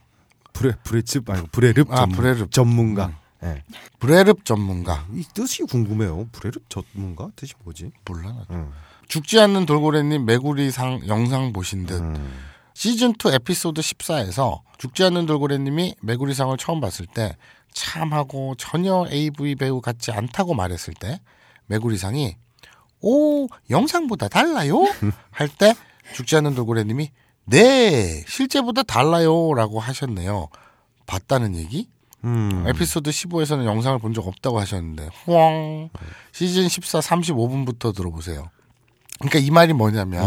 [0.52, 2.52] 브레 브레즙 아니고 브레릅 아, 전문, 브레릅.
[2.52, 3.18] 전문가.
[3.42, 3.64] 예.
[3.98, 5.04] 브레릅 전문가.
[5.12, 6.28] 이 뜻이 궁금해요.
[6.30, 7.90] 브레릅 전문가 뜻이 뭐지?
[8.06, 8.32] 몰라.
[8.48, 8.68] 나.
[9.06, 9.08] 음.
[9.08, 12.00] 죽지 않는 돌고래님 메구리상 영상 보신 듯.
[12.00, 12.42] 음.
[12.74, 17.34] 시즌2 에피소드 14에서 죽지 않는 돌고래님이 메구리상을 처음 봤을 때
[17.72, 21.20] 참하고 전혀 AV 배우 같지 않다고 말했을 때
[21.66, 22.36] 메구리상이
[23.00, 24.84] 오 영상보다 달라요
[25.30, 25.74] 할 때
[26.14, 27.10] 죽지 않는 돌고래님이
[27.46, 30.48] 네 실제보다 달라요라고 하셨네요
[31.06, 31.88] 봤다는 얘기
[32.24, 32.64] 음.
[32.68, 35.88] 에피소드 15에서는 영상을 본 적 없다고 하셨는데 후엉
[36.32, 38.50] 시즌 14 35분부터 들어보세요.
[39.18, 40.22] 그러니까 이 말이 뭐냐면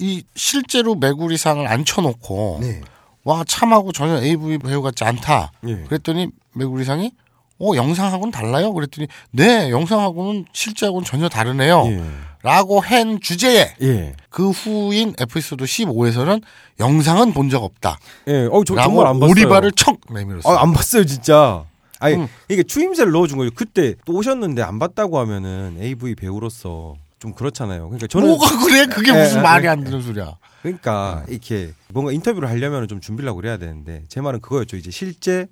[0.00, 2.80] 이 실제로 메구리상을 앉혀놓고 네.
[3.24, 5.52] 와 참하고 전혀 AV 배우 같지 않다.
[5.66, 5.74] 예.
[5.88, 7.12] 그랬더니 메구리상이
[7.60, 8.72] 어 영상하고는 달라요.
[8.72, 11.84] 그랬더니 네 영상하고는 실제하고는 전혀 다르네요.
[11.86, 12.02] 예.
[12.42, 14.14] 라고 한 주제에 예.
[14.30, 16.40] 그 후인 에피소드 15에서는
[16.78, 17.98] 영상은 본 적 없다.
[18.28, 18.48] 예.
[18.52, 19.30] 어, 저 정말 안 봤어요.
[19.32, 20.56] 오리발을 척 내밀었어요.
[20.56, 21.64] 아, 안 봤어요, 진짜.
[21.98, 22.28] 아니, 음.
[22.48, 23.50] 이게 추임새를 넣어준 거죠.
[23.54, 27.88] 그때 또 오셨는데 안 봤다고 하면은 AV 배우로서 좀 그렇잖아요.
[27.88, 28.86] 그러니까 저는 뭐가 그래?
[28.86, 29.68] 그게 예, 무슨 예, 말이 예.
[29.68, 30.36] 안 되는 소리야.
[30.62, 34.76] 그러니까 이렇게 뭔가 인터뷰를 하려면 좀 준비를 하고 그래야 되는데 제 말은 그거였죠.
[34.76, 35.46] 이제 실제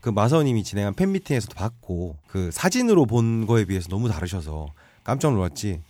[0.00, 4.66] 그 마서님이 진행한 팬미팅에서도 봤고 그 사진으로 본 거에 비해서 너무 다르셔서
[5.02, 5.80] 깜짝 놀랐지.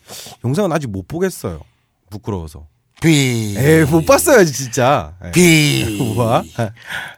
[0.44, 1.60] 영상은 아직 못 보겠어요.
[2.10, 2.66] 부끄러워서.
[3.00, 3.54] 비.
[3.58, 5.14] 에이 못 봤어요 진짜.
[5.24, 5.30] 예.
[5.30, 5.98] 비.
[6.14, 6.42] 뭐야?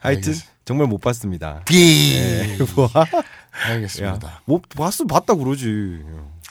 [0.01, 0.35] 하여튼.
[0.64, 1.62] 정말 못 봤습니다.
[1.64, 2.16] 비.
[2.16, 2.90] 예, 뭐야?
[3.69, 4.29] 알겠습니다.
[4.29, 6.01] 야, 못 봤으면 봤다 그러지.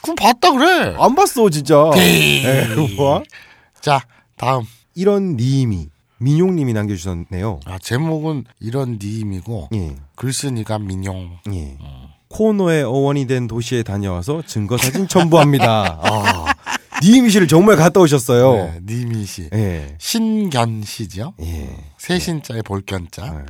[0.05, 0.95] 그럼 봤다 그래.
[0.99, 1.89] 안 봤어 진짜.
[1.93, 2.45] 비.
[2.45, 3.23] 에 뭐야?
[3.81, 4.01] 자,
[4.37, 4.63] 다음.
[4.93, 5.89] 이런 님이
[6.19, 7.59] 민용님이 남겨주셨네요.
[7.65, 9.95] 아, 제목은 이런 니임이고 예.
[10.15, 11.37] 글쓴이가 민용.
[11.51, 11.77] 예.
[12.29, 15.99] 코너의 어원이 된 도시에 다녀와서 증거 사진 첨부합니다.
[16.01, 16.45] 아,
[17.03, 18.53] 님 씨를 정말 갔다 오셨어요.
[18.53, 19.49] 네, 니미 씨.
[19.53, 19.95] 예.
[19.99, 21.33] 신견 씨죠.
[21.41, 21.75] 예.
[21.97, 23.31] 세신자의 볼견자.
[23.31, 23.45] 네.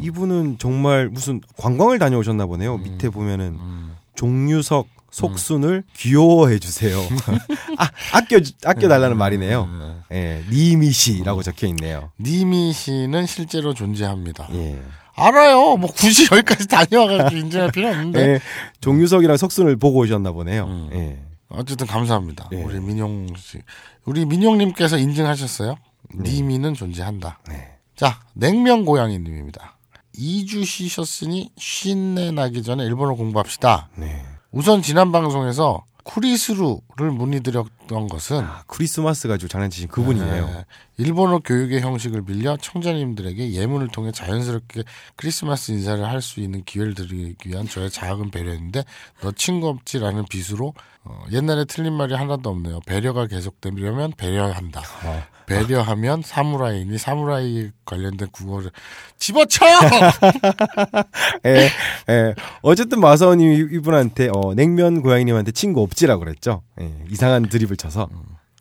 [0.00, 2.78] 이분은 정말 무슨 관광을 다녀오셨나 보네요.
[2.78, 3.96] 밑에 보면은 음.
[4.16, 6.98] 종유석 속순을 귀여워해 주세요.
[7.78, 10.02] 아, 아껴 아껴 달라는 말이네요.
[10.12, 10.42] 예.
[10.50, 12.10] 니미 씨라고 적혀 있네요.
[12.20, 14.48] 니미 씨는 실제로 존재합니다.
[14.52, 14.78] 예.
[15.14, 15.76] 알아요.
[15.78, 18.20] 뭐 굳이 여기까지 다녀와가지고 인정할 필요 없는데.
[18.20, 18.40] 예.
[18.80, 20.64] 종유석이랑 석순을 보고 오셨나 보네요.
[20.66, 20.90] 음.
[20.92, 21.22] 예.
[21.48, 22.50] 어쨌든 감사합니다.
[22.52, 22.62] 예.
[22.62, 23.62] 우리 민용 씨.
[24.04, 25.76] 우리 민용님께서 인증하셨어요.
[26.14, 27.40] 니미는 존재한다.
[27.48, 27.76] 네.
[27.96, 29.75] 자, 냉면 고양이님입니다.
[30.18, 33.90] 2주 쉬셨으니 쉰내 나기 전에 일본어 공부합시다.
[33.96, 34.24] 네.
[34.50, 40.46] 우선 지난 방송에서 쿠리스루를 문의드렸던 것은 아, 크리스마스 가지고 장난치신 그분이에요.
[40.46, 40.64] 네,
[40.98, 44.82] 일본어 교육의 형식을 빌려 청자님들에게 예문을 통해 자연스럽게
[45.16, 48.84] 크리스마스 인사를 할 수 있는 기회를 드리기 위한 저의 작은 배려인데
[49.20, 50.72] 너 친구 없지라는 비수로
[51.04, 52.80] 어, 옛날에 틀린 말이 하나도 없네요.
[52.86, 54.80] 배려가 계속되려면 배려한다.
[55.04, 55.22] 어.
[55.46, 58.72] 배려하면 사무라이니 사무라이 관련된 국어를
[59.18, 59.64] 집어쳐.
[61.46, 61.68] 예,
[62.08, 62.34] 예.
[62.62, 66.62] 어쨌든 마사오님 이분한테 어, 냉면 고양이님한테 친구 없지라고 그랬죠.
[66.80, 68.08] 예, 이상한 드립을 쳐서.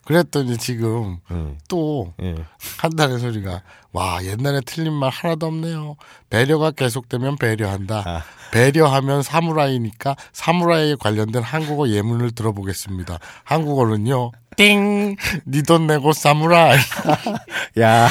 [0.05, 2.35] 그랬더니 지금 예, 또 예.
[2.77, 5.95] 한다는 소리가 와 옛날에 틀린 말 하나도 없네요.
[6.29, 8.03] 배려가 계속되면 배려한다.
[8.05, 8.23] 아.
[8.51, 13.17] 배려하면 사무라이니까 사무라이에 관련된 한국어 예문을 들어보겠습니다.
[13.43, 14.31] 한국어는요.
[14.57, 15.15] 띵!
[15.47, 16.77] 니 돈 내고 사무라이.
[17.81, 18.09] 야, 야,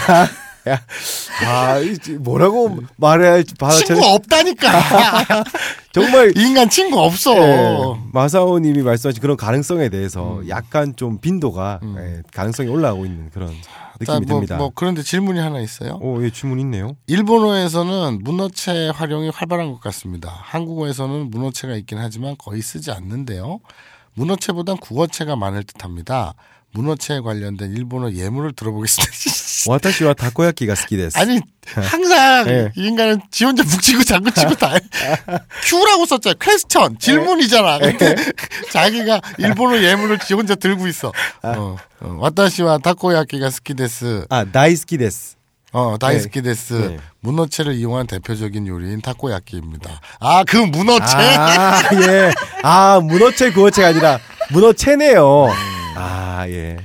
[1.46, 3.86] 아, 이제 뭐라고 말해야 할지 받아쳐.
[3.86, 4.68] 친구 없다니까.
[5.92, 7.36] 정말 인간 친구 없어.
[7.36, 10.48] 예, 마사오 님이 말씀하신 그런 가능성에 대해서 음.
[10.48, 13.48] 약간 좀 빈도가 예, 가능성이 올라가고 있는 그런
[14.04, 14.56] 자, 느낌이 뭐, 듭니다.
[14.56, 15.98] 뭐 그런데 질문이 하나 있어요.
[16.00, 16.96] 오, 예, 주문 있네요.
[17.06, 20.32] 일본어에서는 문어체 활용이 활발한 것 같습니다.
[20.42, 23.60] 한국어에서는 문어체가 있긴 하지만 거의 쓰지 않는데요.
[24.14, 26.34] 문어체보단 국어체가 많을 듯합니다.
[26.74, 29.12] 문어체에 관련된 일본어 예문을 들어보겠습니다.
[29.70, 31.16] 私はたこ焼きが好きです.
[31.16, 32.70] 아니 항상 예.
[32.76, 34.80] 이 인간은 지 혼자 북치고 장구치고 다 해.
[35.64, 36.34] Q라고 썼잖아요.
[36.38, 37.78] question 질문이잖아.
[37.78, 38.14] 근데
[38.72, 41.12] 자기가 일본어 예문을 지 혼자 들고 있어.
[41.42, 44.26] 어, 어, 私はたこ焼きが好きです.
[44.28, 45.36] 아, 大好きです.
[45.72, 46.72] 어, 大好きです.
[46.74, 46.96] 네.
[47.20, 50.00] 문어체를 이용한 대표적인 요리인 타코야끼입니다.
[50.20, 51.16] 아, 그 문어체?
[51.16, 52.32] 아, 예.
[52.62, 54.18] 아, 문어체 구어체가 아니라
[54.52, 55.48] 문어체네요.
[55.96, 56.76] 아, 예.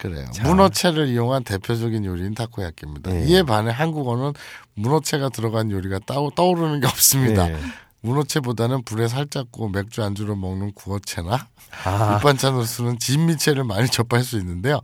[0.00, 0.26] 그래요.
[0.42, 3.10] 문어체를 이용한 대표적인 요리인 타코야끼입니다.
[3.10, 3.24] 네.
[3.26, 4.32] 이에 반해 한국어는
[4.74, 7.48] 문어체가 들어간 요리가 따, 떠오르는 게 없습니다.
[7.48, 7.58] 네.
[8.00, 11.48] 문어체보다는 불에 살짝 구워 맥주 안주로 먹는 구어체나
[11.84, 14.80] 아, 밑반찬으로 쓰는 진미채를 많이 접할 수 있는데요.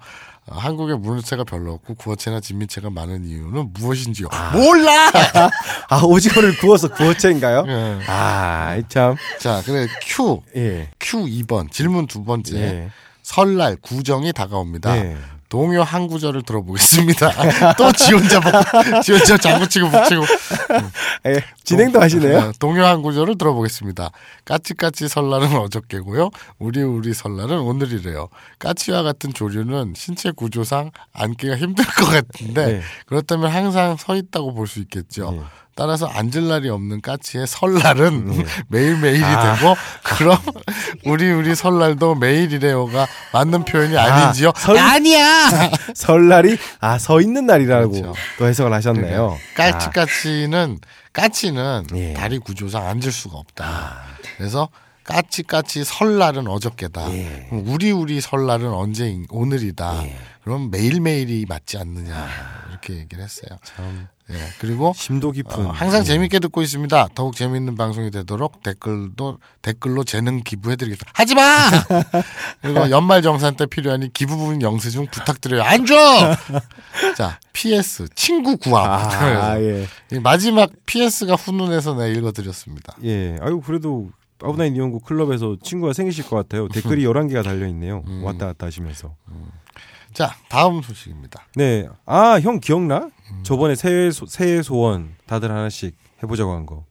[0.47, 4.29] 어, 한국에 문어체가 별로 없고 구어체나 진미채가 많은 이유는 무엇인지요?
[4.53, 5.11] 몰라!
[5.89, 7.65] 아, 오징어를 구워서 구어체인가요?
[7.67, 8.01] 예.
[8.09, 9.15] 아, 참.
[9.39, 10.91] 자, 그래 Q 예.
[11.01, 12.91] Q 2번 질문 두 번째 예.
[13.25, 14.95] 설날 구정이 다가옵니다.
[14.95, 15.17] 네.
[15.49, 17.31] 동요 한 구절을 들어보겠습니다.
[17.79, 18.51] 또 지 혼자 복,
[19.03, 20.25] 지 혼자 장구치고 북치고
[21.27, 21.45] 예.
[21.63, 22.39] 진행도 하시네요.
[22.39, 24.11] 어, 동요 한 구절을 들어보겠습니다.
[24.45, 26.31] 까치까치 설날은 어저께고요.
[26.59, 28.29] 우리 우리 설날은 오늘이래요.
[28.59, 32.83] 까치와 같은 조류는 신체 구조상 앉기가 힘들 것 같은데 네.
[33.07, 35.31] 그렇다면 항상 서 있다고 볼 수 있겠죠.
[35.31, 35.41] 네.
[35.77, 39.57] 따라서 앉을 날이 없는 까치의 설날은 매일매일이 아.
[39.57, 40.39] 되고 그럼
[41.05, 44.53] 우리 우리 설날도 매일이래요가 맞는 표현이 아 닌지요?
[44.57, 45.51] 설- 아니야.
[45.95, 48.15] 설날이 아, 서 있는 날이라고 그렇죠.
[48.39, 49.37] 또 해석을 하셨네요.
[49.57, 50.79] 까치 까치는
[51.13, 52.13] 까치는 예.
[52.15, 54.03] 다리 구조상 앉을 수가 없다.
[54.37, 54.69] 그래서
[55.05, 57.13] 까치까치 설날은 어저께다.
[57.13, 57.49] 예.
[57.53, 60.03] 우리 우리 설날은 언제 오늘이다.
[60.43, 62.29] 그럼 매일매일이 맞지 않느냐
[62.71, 63.59] 이렇게 얘기를 했어요.
[63.63, 64.37] 참 예.
[64.59, 66.05] 그리고 심도 깊은 어, 항상 예.
[66.05, 67.09] 재밌게 듣고 있습니다.
[67.15, 71.11] 더욱 재밌는 방송이 되도록 댓글도 댓글로 재능 기부해드리겠습니다.
[71.15, 71.43] 하지 마.
[72.63, 75.63] 그리고 연말 정산 때 필요하니 기부 부분 영수증 부탁드려요.
[75.63, 75.95] 안 줘.
[77.17, 78.91] 자, PS 친구 구함.
[78.91, 79.87] 아, 예.
[80.11, 82.97] 이 마지막 PS가 훈훈해서 내가 읽어드렸습니다.
[83.05, 83.37] 예.
[83.43, 84.11] 아유, 그래도
[84.45, 86.69] 아브나인 이용구 클럽에서 친구가 생기실 것 같아요.
[86.69, 88.03] 댓글이 11개가 달려 있네요.
[88.23, 89.15] 왔다 갔다 하시면서.
[90.13, 91.43] 자, 다음 소식입니다.
[91.57, 91.89] 네.
[92.07, 93.11] 아, 형 기억나?
[93.43, 96.85] 저번에 새해, 소, 새해 소원 다들 하나씩 해보자고 한 거.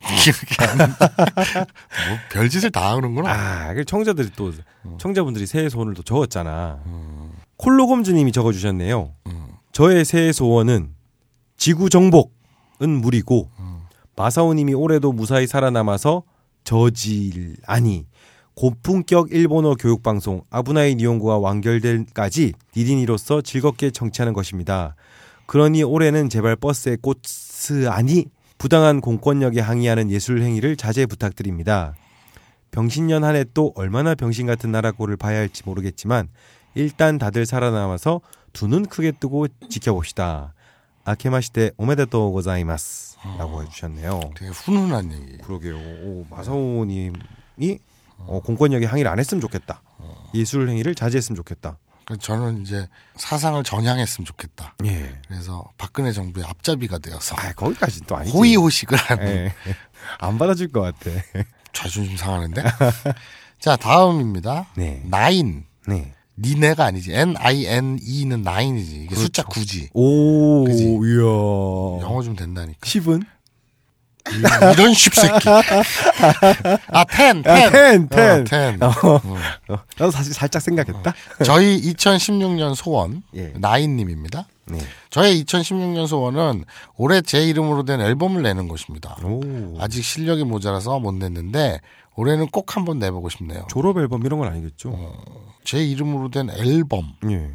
[0.00, 0.86] 기억이 안 나.
[2.08, 3.30] 뭐 별짓을 다 하는구나.
[3.30, 4.52] 아, 그 청자들이 또,
[4.98, 6.80] 청자분들이 새해 소원을 또 적었잖아.
[7.56, 9.12] 콜로검주님이 적어주셨네요.
[9.72, 10.94] 저의 새해 소원은
[11.56, 13.50] 지구 정복은 무리고,
[14.16, 16.22] 마사오님이 올해도 무사히 살아남아서
[16.64, 18.06] 저질, 아니,
[18.54, 24.94] 고품격 일본어 교육 방송 아브나이 니온고가 완결될까지 디디니로서 즐겁게 청취하는 것입니다.
[25.46, 28.26] 그러니 올해는 제발 버스의 꽃스 아니
[28.58, 31.94] 부당한 공권력에 항의하는 예술 행위를 자제 부탁드립니다.
[32.70, 36.28] 병신년 한 해 또 얼마나 병신 같은 나라고를 봐야 할지 모르겠지만
[36.74, 38.20] 일단 다들 살아남아서
[38.52, 40.54] 두 눈 크게 뜨고 지켜봅시다.
[41.04, 44.20] 아케마시테 오메데토 고자이마스 라고 해주셨네요.
[44.36, 45.38] 되게 훈훈한 얘기.
[45.38, 45.76] 그러게요.
[45.76, 47.78] 오, 마사오님이
[48.18, 49.82] 어, 공권력에 항의를 안 했으면 좋겠다.
[50.34, 51.76] 예술 행위를 자제했으면 좋겠다.
[52.04, 54.74] 그래서 저는 이제 사상을 전향했으면 좋겠다.
[54.84, 55.20] 예.
[55.28, 58.36] 그래서 박근혜 정부의 앞잡이가 되어서 아 거기까지 또 아니지.
[58.36, 59.54] 호의호식을 하는 예.
[60.18, 61.10] 안 받아줄 것 같아.
[61.72, 62.62] 자존심 상하는데.
[63.60, 64.66] 자 다음입니다.
[64.74, 65.02] 네.
[65.06, 65.66] 나인.
[65.86, 66.14] 네.
[66.40, 67.12] 니네가 아니지.
[67.12, 68.94] N I N E는 나인이지.
[68.96, 69.22] 이게 그렇죠.
[69.22, 69.88] 숫자 9지.
[69.92, 70.84] 오, 그지?
[70.84, 71.22] 이야.
[72.02, 72.78] 영어 좀 된다니까.
[72.80, 73.24] 10은?
[74.74, 75.48] 이런 쉽새끼.
[76.92, 78.08] 아, 텐, 아, 텐.
[78.08, 78.40] 텐, 텐.
[78.40, 78.82] 어, 텐.
[78.82, 79.36] 어, 음.
[79.68, 81.14] 어, 나도 사실 살짝 생각했다.
[81.44, 83.52] 저희 2016년 소원 예.
[83.56, 84.46] 나인님입니다.
[84.66, 84.78] 네.
[85.08, 86.64] 저의 2016년 소원은
[86.96, 89.16] 올해 제 이름으로 된 앨범을 내는 것입니다.
[89.24, 89.76] 오.
[89.80, 91.80] 아직 실력이 모자라서 못 냈는데
[92.20, 93.66] 올해는 꼭 한번 내보고 싶네요.
[93.70, 95.14] 졸업 앨범 이런 건 아니겠죠?
[95.64, 97.14] 제 이름으로 된 앨범.
[97.30, 97.50] 예.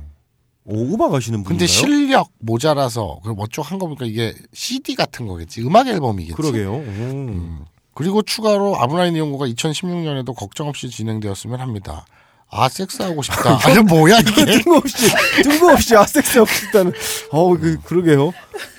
[0.67, 1.47] 오, 음악 하시는 분인가요?
[1.49, 5.61] 근데 실력 모자라서 그 어쩌고 한 거 보니까 이게 CD 같은 거겠지.
[5.61, 6.33] 음악 앨범이겠지.
[6.35, 6.73] 그러게요.
[6.73, 7.65] 오.
[7.93, 12.05] 그리고 추가로 아브라인 이용고가 2016년에도 걱정 없이 진행되었으면 합니다.
[12.55, 13.59] 아 섹스하고 싶다.
[13.67, 14.45] 아니 뭐야 이게?
[14.45, 15.07] 뜬금없이
[15.43, 16.93] 뜬금없이 아 섹스 하고 싶다는.
[17.31, 18.31] 어, 그 그러게요.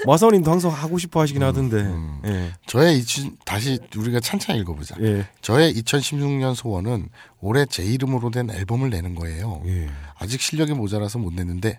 [0.06, 1.86] 마사오님도 항상 하고 싶어 하시긴 하던데.
[2.26, 2.52] 예.
[2.66, 4.96] 저의 2000 다시 우리가 찬찬히 읽어보자.
[5.02, 5.26] 예.
[5.42, 7.10] 저의 2016년 소원은
[7.40, 9.62] 올해 제 이름으로 된 앨범을 내는 거예요.
[9.66, 9.88] 예.
[10.18, 11.78] 아직 실력이 모자라서 못 냈는데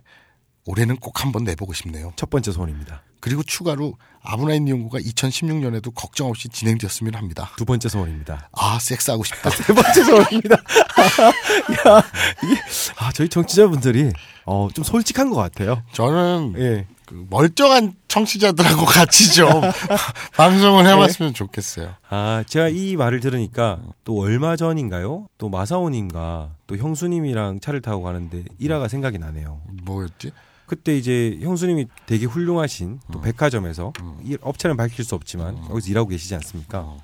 [0.67, 2.13] 올해는 꼭 한번 내보고 싶네요.
[2.15, 3.01] 첫 번째 소원입니다.
[3.19, 7.49] 그리고 추가로 아브라인 연구가 2016년에도 걱정 없이 진행되었으면 합니다.
[7.58, 8.49] 두 번째 소원입니다.
[8.51, 9.49] 아 섹스하고 싶다.
[9.49, 10.56] 세 번째 소원입니다.
[10.56, 12.03] 야,
[12.43, 12.62] 이게
[12.99, 14.12] 아, 저희 청취자분들이
[14.45, 15.82] 어, 좀 솔직한 것 같아요.
[15.93, 16.86] 저는 예.
[17.06, 19.49] 그 멀쩡한 청취자들하고 같이 좀
[20.36, 21.95] 방송을 해봤으면 좋겠어요.
[22.10, 25.27] 아, 제가 이 말을 들으니까 또 얼마 전인가요?
[25.38, 29.62] 또 마사오님과 또 형수님이랑 차를 타고 가는데 일화가 생각이 나네요.
[29.84, 30.32] 뭐였지?
[30.67, 36.36] 그때 이제 형수님이 되게 훌륭하신 또 백화점에서 이 업체는 밝힐 수 없지만 여기서 일하고 계시지
[36.36, 36.95] 않습니까?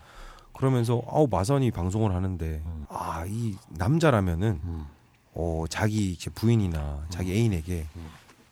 [0.55, 4.59] 그러면서 아우 마선이 방송을 하는데 아 이 남자라면은
[5.33, 7.87] 어 자기 이제 부인이나 자기 애인에게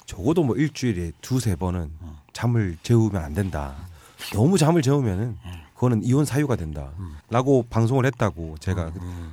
[0.05, 1.91] 적어도 뭐 일주일에 두세 번은
[2.33, 3.75] 잠을 재우면 안 된다.
[4.33, 5.37] 너무 잠을 재우면은
[5.75, 8.91] 그거는 이혼 사유가 된다라고 방송을 했다고 제가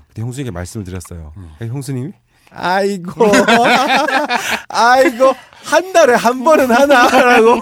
[0.09, 1.33] 그때 형수님께 말씀을 드렸어요.
[1.61, 2.13] 형수님이
[2.51, 3.13] 아이고
[4.69, 5.35] 아이고
[5.65, 7.61] 한 달에 한 번은 하나라고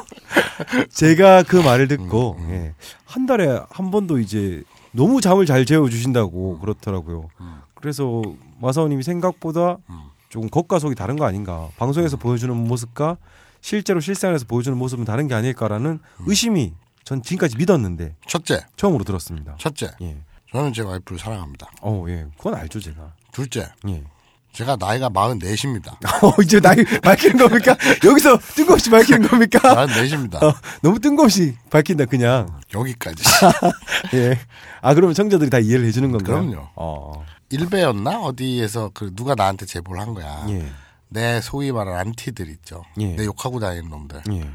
[0.91, 6.59] 제가 그 말을 듣고 예, 한 달에 한 번도 이제 너무 잠을 잘 재워 주신다고
[6.61, 7.29] 그렇더라고요.
[7.75, 8.23] 그래서
[8.61, 9.79] 마사오님이 생각보다
[10.29, 13.17] 조금 겉과 속이 다른 거 아닌가 방송에서 보여주는 모습과
[13.61, 16.73] 실제로 실생활에서 보여주는 모습은 다른 게 아닐까라는 의심이
[17.05, 19.57] 전 지금까지 믿었는데 첫째, 처음으로 들었습니다.
[19.59, 20.17] 첫째, 예.
[20.53, 21.69] 저는 제 와이프를 사랑합니다.
[21.83, 22.27] 어, 예.
[22.37, 23.13] 그건 알죠, 제가.
[23.33, 24.03] 둘째, 예.
[24.57, 25.93] 제가 나이가 44입니다.
[26.25, 27.77] 어, 이제 나이 밝히는 겁니까?
[28.03, 29.59] 여기서 뜬금없이 밝히는 겁니까?
[29.87, 30.43] 44입니다.
[30.43, 32.59] 어, 너무 뜬금없이 밝힌다, 그냥.
[32.75, 33.23] 여기까지.
[34.17, 34.39] 예.
[34.81, 36.41] 아, 그러면 청자들이 다 이해를 해주는 건가요?
[36.41, 36.69] 그럼요.
[36.75, 37.27] 어.
[37.51, 40.47] 일베였나 어디에서 그 누가 나한테 제보를 한 거야.
[40.49, 40.67] 예.
[41.09, 42.83] 내 소위 말하는 안티들 있죠.
[42.99, 43.15] 예.
[43.15, 44.23] 내 욕하고 다니는 놈들.
[44.33, 44.51] 예.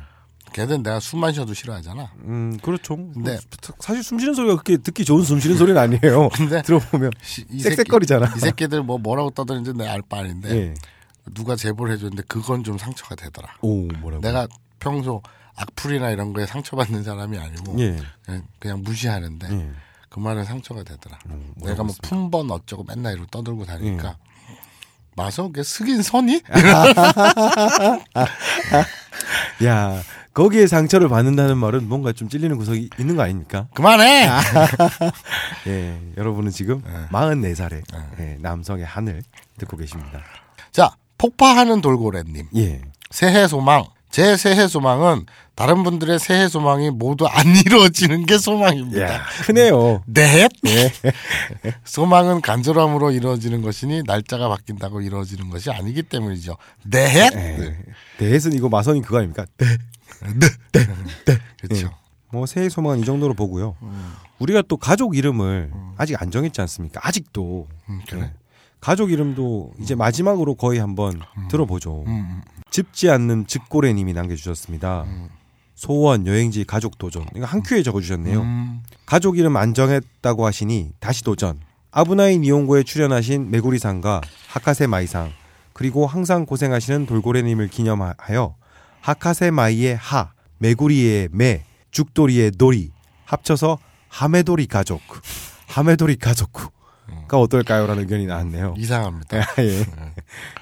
[0.54, 2.12] 걔들 내가 숨만 쉬어도 싫어하잖아.
[2.26, 2.96] 음, 그렇죠.
[2.98, 3.40] 근데-
[3.80, 6.30] 사실 숨 쉬는 소리가 그렇게 듣기 좋은 숨 쉬는 소리는 아니에요.
[6.36, 7.12] 근데 들어보면.
[7.22, 8.34] 시- 이 새끼- 쌕쌕거리잖아.
[8.36, 10.74] 이 새끼들 뭐 뭐라고 떠드는지 내가 알 바 아닌데 예.
[11.34, 13.48] 누가 제보를 해줬는데 그건 좀 상처가 되더라.
[13.62, 14.22] 오, 뭐라고.
[14.22, 14.48] 내가
[14.80, 15.22] 평소
[15.56, 17.98] 악플이나 이런 거에 상처받는 사람이 아니고 예.
[18.26, 19.70] 그냥, 그냥 무시하는데 예.
[20.10, 21.18] 그 말은 상처가 되더라.
[21.28, 21.94] 음, 내가 뭐?
[22.02, 24.14] 품번 어쩌고 맨날 이러고 떠들고 다니니까 예.
[25.16, 26.42] 마서 그게 스긴 선이?
[29.66, 30.02] 야,
[30.34, 33.68] 거기에 상처를 받는다는 말은 뭔가 좀 찔리는 구석이 있는 거 아닙니까?
[33.74, 34.30] 그만해.
[35.68, 37.08] 예, 여러분은 지금 네.
[37.12, 37.82] 44살의
[38.20, 39.24] 예, 남성의 한을
[39.58, 40.22] 듣고 계십니다.
[40.72, 42.82] 자 폭파하는 돌고래님 예.
[43.10, 43.86] 새해 소망.
[44.10, 49.02] 제 새해 소망은 다른 분들의 새해 소망이 모두 안 이루어지는 게 소망입니다.
[49.14, 50.04] 야, 크네요.
[50.06, 50.52] 넷.
[51.86, 56.58] 소망은 간절함으로 이루어지는 것이니 날짜가 바뀐다고 이루어지는 것이 아니기 때문이죠.
[56.84, 57.34] 넷.
[57.34, 57.78] 예.
[58.18, 59.46] 대해는 이거 마선이 그거 아닙니까?
[59.58, 59.68] 네.
[61.62, 61.92] 그렇죠.
[62.32, 63.76] 뭐 새해 소망은 이 정도로 보고요.
[63.82, 64.14] 음.
[64.40, 67.00] 우리가 또 가족 이름을 아직 안 정했지 않습니까?
[67.04, 67.68] 아직도.
[67.90, 68.22] 음, 그래.
[68.22, 68.34] 예.
[68.80, 72.04] 가족 이름도 이제 마지막으로 거의 한번 들어보죠.
[72.08, 75.06] 음, 짚지 않는 즙고래님이 남겨주셨습니다.
[75.76, 77.26] 소원, 여행지, 가족 도전.
[77.36, 78.42] 이거 한 큐에 적어주셨네요.
[78.42, 81.60] 음, 가족 이름 안 정했다고 하시니 다시 도전.
[81.92, 85.32] 아브나인 이용고에 출연하신 메구리상과 하카세 마이상
[85.74, 88.56] 그리고 항상 고생하시는 돌고래님을 기념하여
[89.02, 92.92] 하카세 마이의 하, 메구리의 매, 죽돌이의 놀이
[93.26, 93.78] 합쳐서
[94.10, 95.02] 하메도리 가족,
[95.68, 96.70] 하메도리 가족가
[97.32, 98.76] 어떨까요?라는 의견이 나왔네요.
[98.78, 99.40] 이상합니다.
[99.60, 99.86] 예.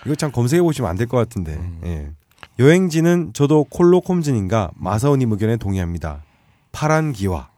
[0.05, 1.59] 이거 참 검색해 보시면 안 될 것 같은데.
[1.83, 2.11] 예.
[2.59, 6.23] 여행지는 저도 콜로콤즈님과 마사오님 의견에 동의합니다.
[6.71, 7.49] 파란 기와.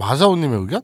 [0.00, 0.82] 마사오님의 의견?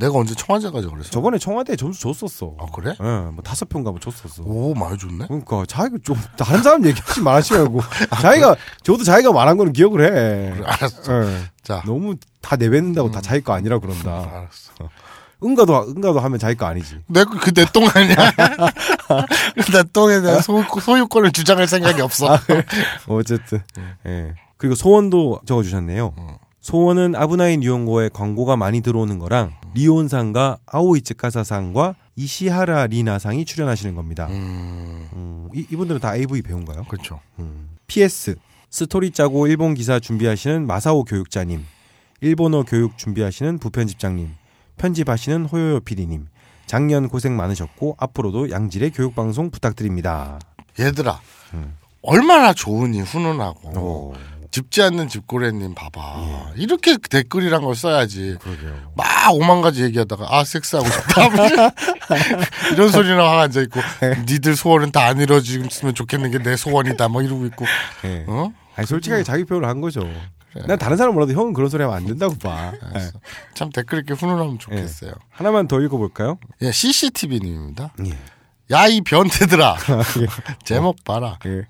[0.00, 1.10] 내가 언제 청와대 가자 그랬어?
[1.10, 2.54] 저번에 청와대 점수 줬었어.
[2.58, 2.96] 아 그래?
[2.98, 4.42] 예, 뭐 다섯 평가 뭐 줬었어.
[4.44, 5.26] 오 많이 좋네.
[5.26, 7.80] 그러니까 자기가 좀 다른 사람 얘기하지 말으시라고.
[8.22, 10.54] 자기가 저도 자기가 말한 거는 기억을 해.
[10.54, 11.22] 그래, 알았어.
[11.24, 11.38] 예.
[11.62, 14.10] 자, 너무 다 내뱉는다고 다 자기 거 아니라 그런다.
[14.10, 14.88] 알았어.
[15.44, 17.00] 응가도 응가도 하면 자기 거 아니지.
[17.06, 18.16] 내그내 똥 아니야?
[19.72, 22.38] 내 똥에 대한 소, 소유권을 주장할 생각이 없어.
[23.06, 23.62] 어쨌든
[24.06, 24.34] 예.
[24.56, 26.14] 그리고 소원도 적어주셨네요.
[26.60, 34.26] 소원은 아브나이 니온고에 광고가 많이 들어오는 거랑 리온상과 아오이츠 카사상과 이시하라 리나상이 출연하시는 겁니다.
[34.28, 36.84] 음, 음, 이, 이분들은 다 AV 배우인가요?
[36.84, 37.20] 그렇죠.
[37.38, 37.70] 음.
[37.86, 38.36] PS
[38.68, 41.64] 스토리 짜고 일본 기사 준비하시는 마사오 교육자님,
[42.20, 44.28] 일본어 교육 준비하시는 부편집장님,
[44.76, 46.26] 편집하시는 호요요 PD님,
[46.66, 50.38] 작년 고생 많으셨고 앞으로도 양질의 교육 방송 부탁드립니다.
[50.78, 51.20] 얘들아,
[51.54, 51.74] 음.
[52.02, 54.14] 얼마나 좋으니 훈훈하고 오,
[54.50, 56.52] 짚지 않는 집고래님 봐봐.
[56.56, 58.36] 이렇게 댓글이란 걸 써야지.
[58.40, 58.92] 그러게요.
[58.96, 61.72] 막 오만 가지 얘기하다가 아 섹스하고 싶다
[62.72, 63.80] 이런 소리나 하고 앉아 있고
[64.26, 67.64] 니들 소원은 다 안 이루어지면 좋겠는 게 내 소원이다 뭐 이러고 있고
[68.04, 68.24] 예.
[68.28, 70.08] 어 아니 솔직하게 자기 표현을 한 거죠.
[70.66, 72.72] 난 다른 사람 몰라도 형은 그런 소리 하면 안 된다고 봐.
[72.96, 73.10] 예.
[73.54, 75.12] 참 댓글 이렇게 훈훈하면 좋겠어요.
[75.30, 76.38] 하나만 더 읽어볼까요?
[76.62, 77.92] 예, CCTV님입니다.
[78.06, 78.16] 예.
[78.70, 79.76] 야 이 변태들아.
[80.64, 81.38] 제목 봐라.
[81.46, 81.62] 예.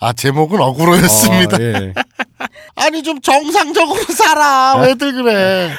[0.00, 1.56] 아 제목은 억울했습니다.
[1.56, 1.94] 어, 예.
[2.76, 4.76] 아니 좀 정상적으로 살아.
[4.78, 5.72] 왜들 그래?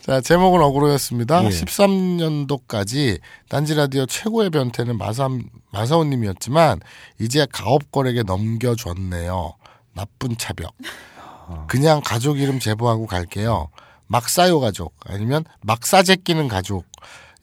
[0.00, 1.44] 자 제목은 억울했습니다.
[1.44, 1.48] 예.
[1.48, 5.28] 13년도까지 딴지 라디오 최고의 변태는 마사,
[5.72, 6.80] 마사오님이었지만
[7.20, 9.54] 이제 가업걸에게 넘겨줬네요.
[9.94, 10.72] 나쁜 차벽
[11.68, 13.68] 그냥 가족 이름 제보하고 갈게요.
[14.06, 14.94] 막사요 가족.
[15.06, 16.84] 아니면 막사제 끼는 가족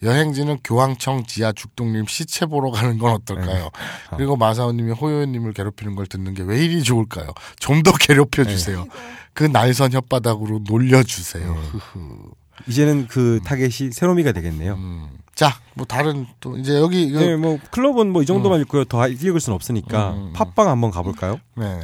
[0.04, 3.70] 여행지는 교황청 지하 죽동님 시체 보러 가는 건 어떨까요?
[4.18, 7.28] 그리고 마사오님이 호요님을 괴롭히는 걸 듣는 게 왜 이리 좋을까요?
[7.60, 8.86] 좀 더 괴롭혀 주세요.
[9.34, 11.54] 그 날선 혓바닥으로 놀려 주세요.
[11.54, 12.32] 흐흐.
[12.68, 14.74] 이제는 그 타겟이 세로미가 되겠네요.
[14.74, 15.10] 음.
[15.34, 18.86] 자, 뭐 다른 또 이제 여기 이거 네, 뭐 클럽은 뭐 이 정도만 읽고요.
[18.86, 20.34] 더 읽을 수는 없으니까 음.
[20.34, 21.40] 팟빵 한번 가볼까요?
[21.56, 21.80] 네.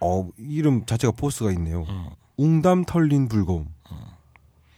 [0.00, 1.84] 어 이름 자체가 포스가 있네요.
[1.88, 2.06] 음.
[2.36, 3.66] 웅담 털린 불곰.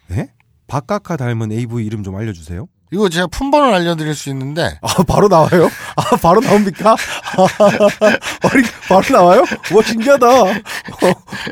[0.08, 0.32] 네?
[0.66, 2.66] 박카카 닮은 AV 이름 좀 알려주세요.
[2.94, 5.68] 이거 제가 품번을 알려드릴 수 있는데 아 바로 나와요?
[5.96, 6.94] 아 바로 나옵니까?
[8.42, 9.44] 아니 바로 나와요?
[9.74, 10.26] 와 신기하다.
[10.28, 10.54] 어,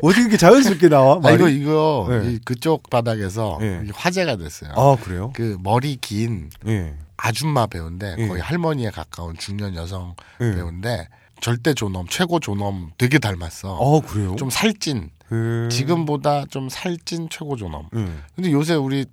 [0.02, 1.18] 어떻게 이렇게 자연스럽게 나와?
[1.20, 1.32] 아?
[1.32, 2.30] 이거 이거 네.
[2.30, 3.82] 이 그쪽 바닥에서 네.
[3.92, 4.70] 화제가 됐어요.
[4.76, 5.32] 아 그래요?
[5.34, 6.94] 그 머리 긴 예.
[7.16, 8.28] 아줌마 배우인데 예.
[8.28, 10.54] 거의 할머니에 가까운 중년 여성 예.
[10.54, 11.08] 배우인데
[11.40, 13.76] 절대 존엄 최고 존엄 되게 닮았어.
[13.80, 14.36] 아 그래요?
[14.36, 15.68] 좀 살찐 음.
[15.72, 17.88] 지금보다 좀 살찐 최고 존엄.
[17.94, 18.22] 음.
[18.36, 19.06] 근데 요새 우리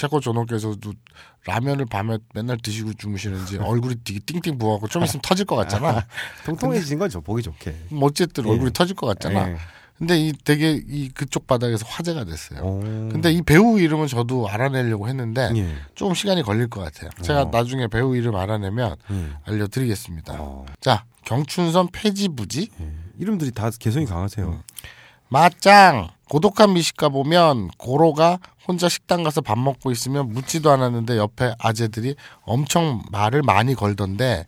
[0.00, 0.94] 최고 존엄께서도
[1.46, 6.06] 라면을 밤에 맨날 드시고 주무시는지 얼굴이 되게 띵띵 부어갖고 좀 있으면 터질 것 같잖아.
[6.44, 7.74] 통통해진 거죠 보기 좋게.
[7.90, 8.50] 뭐 어쨌든 예.
[8.50, 9.50] 얼굴이 터질 것 같잖아.
[9.50, 9.56] 예.
[10.00, 12.60] 근데 이 되게 이 그쪽 바닥에서 화제가 됐어요.
[12.62, 12.80] 오.
[12.80, 15.74] 근데 이 배우 이름은 저도 알아내려고 했는데 예.
[15.94, 17.10] 조금 시간이 걸릴 것 같아요.
[17.20, 17.50] 제가 어.
[17.52, 19.30] 나중에 배우 이름 알아내면 예.
[19.46, 20.36] 알려드리겠습니다.
[20.38, 20.64] 어.
[20.80, 22.92] 자, 경춘선 폐지부지 예.
[23.18, 24.62] 이름들이 다 개성이 강하세요.
[25.30, 32.16] 맞짱 고독한 미식가 보면 고로가 혼자 식당 가서 밥 먹고 있으면 묻지도 않았는데 옆에 아재들이
[32.42, 34.44] 엄청 말을 많이 걸던데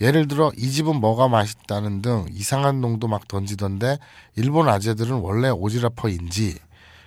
[0.00, 3.98] 예를 들어 이 집은 뭐가 맛있다는 등 이상한 놈도 막 던지던데
[4.36, 6.58] 일본 아재들은 원래 오지라퍼인지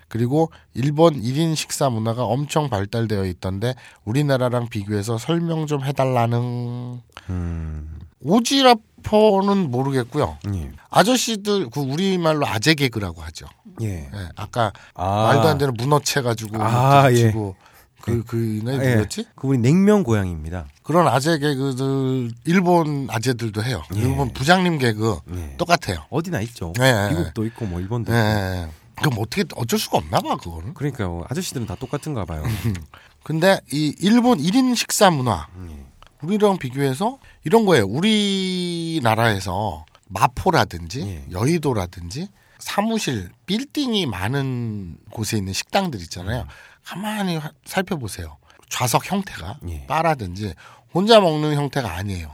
[0.08, 3.74] 그리고 일본 1인 식사 문화가 엄청 발달되어 있던데
[4.06, 8.00] 우리나라랑 비교해서 설명 좀 해달라는 음.
[8.22, 8.64] 오지
[9.06, 10.38] 라퍼는 모르겠고요.
[10.54, 10.72] 예.
[10.90, 13.48] 아저씨들 그 우리 말로 아재 개그라고 하죠.
[13.82, 14.10] 예.
[14.14, 15.28] 예, 아까 아.
[15.28, 17.32] 말도 안 되는 문어채 가지고 아, 예.
[17.32, 17.56] 고
[18.02, 18.78] 그그 이네 예.
[18.78, 19.26] 누구였지?
[19.36, 20.68] 그분이 냉면 고양입니다.
[20.84, 23.82] 그런 아재 개그들 일본 아재들도 해요.
[23.96, 24.00] 예.
[24.00, 25.56] 일본 부장님 개그 예.
[25.58, 26.06] 똑같아요.
[26.10, 26.74] 어디나 있죠.
[26.80, 28.18] 예, 예, 미국도 있고 뭐 일본도 예.
[28.18, 28.30] 있고.
[28.30, 28.68] 예.
[28.98, 30.74] 그럼 어떻게 어쩔 수가 없나 봐 그거는.
[30.74, 32.44] 그러니까 뭐 아저씨들은 다 똑같은가 봐요.
[33.24, 35.85] 근데 이 일본 1인 식사 문화 예.
[36.26, 37.86] 우리랑 비교해서 이런 거예요.
[37.86, 41.26] 우리나라에서 마포라든지 예.
[41.32, 42.28] 여의도라든지
[42.60, 46.48] 사무실 빌딩이 많은 곳에 있는 식당들 있잖아요.
[46.84, 48.38] 가만히 화- 살펴보세요.
[48.70, 49.86] 좌석 형태가 예.
[49.88, 50.54] 바라든지
[50.94, 52.34] 혼자 먹는 형태가 아니에요.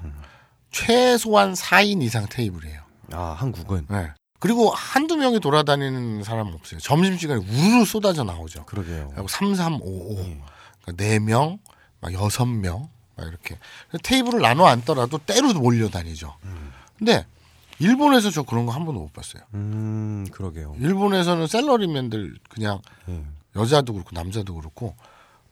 [0.72, 2.82] 최소한 4인 이상 테이블이에요.
[3.14, 4.12] 아 한국은 네.
[4.40, 6.80] 그리고 한두 명이 돌아다니는 사람은 없어요.
[6.80, 8.66] 점심시간에 우르르 쏟아져 나오죠.
[8.66, 9.10] 그러게요.
[9.14, 10.18] 그리고 3, 3, 5, 5.
[10.20, 10.42] 예.
[10.84, 11.60] 그러니까 4명,
[12.00, 13.58] 막 6명, 막 이렇게.
[14.04, 16.36] 테이블을 나눠 앉더라도 때로 몰려다니죠.
[16.98, 17.26] 근데
[17.80, 19.44] 일본에서 저 그런 거 한 번도 못 봤어요.
[19.54, 20.76] 음 그러게요.
[20.80, 23.24] 일본에서는 셀러리맨들 그냥 예.
[23.56, 24.96] 여자도 그렇고 남자도 그렇고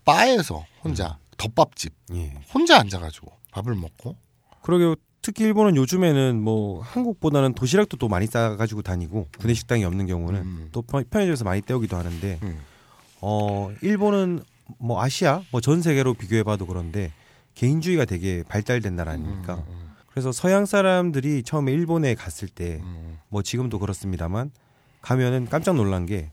[0.06, 2.34] 바에서 혼자 덮밥집 예.
[2.54, 4.16] 혼자 앉아가지고 밥을 먹고
[4.62, 4.96] 그러게요.
[5.22, 10.70] 특히 일본은 요즘에는 뭐 한국보다는 도시락도 또 많이 싸가지고 다니고 구내 식당이 없는 경우는 음.
[10.72, 12.62] 또 편- 편의점에서 많이 때우기도 하는데 음.
[13.22, 14.44] 어 일본은
[14.78, 17.12] 뭐 아시아 뭐 전 세계로 비교해봐도 그런데
[17.64, 19.64] 개인주의가 되게 발달된 나라 아닙니까?
[19.68, 24.52] 음, 그래서 서양 사람들이 처음에 일본에 갔을 때뭐 음, 지금도 그렇습니다만
[25.02, 26.32] 가면은 깜짝 놀란 게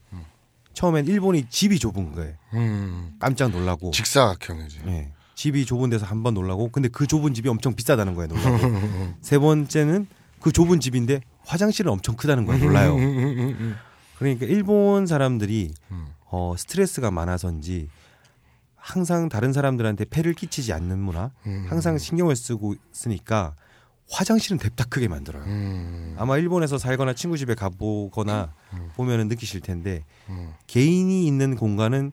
[0.72, 2.34] 처음엔 일본이 집이 좁은 거예요.
[2.54, 3.16] 음.
[3.18, 3.90] 깜짝 놀라고.
[3.90, 4.80] 직사각형이지.
[4.86, 5.12] 예.
[5.34, 9.38] 집이 좁은 데서 한 번 놀라고 근데 그 좁은 집이 엄청 비싸다는 거예요 놀라고 세
[9.38, 10.06] 번째는
[10.40, 12.96] 그 좁은 집인데 화장실은 엄청 크다는 거예요 놀라요
[14.18, 16.06] 그러니까 일본 사람들이 음.
[16.30, 17.90] 어, 스트레스가 많아서인지
[18.86, 21.66] 항상 다른 사람들한테 폐를 끼치지 않는 문화, 음.
[21.68, 23.56] 항상 신경을 쓰고 있으니까
[24.08, 25.42] 화장실은 뎁다 크게 만들어요.
[25.42, 26.14] 음.
[26.16, 28.54] 아마 일본에서 살거나 친구 집에 가보거나
[28.94, 30.52] 보면은 느끼실 텐데 음.
[30.68, 32.12] 개인이 있는 공간은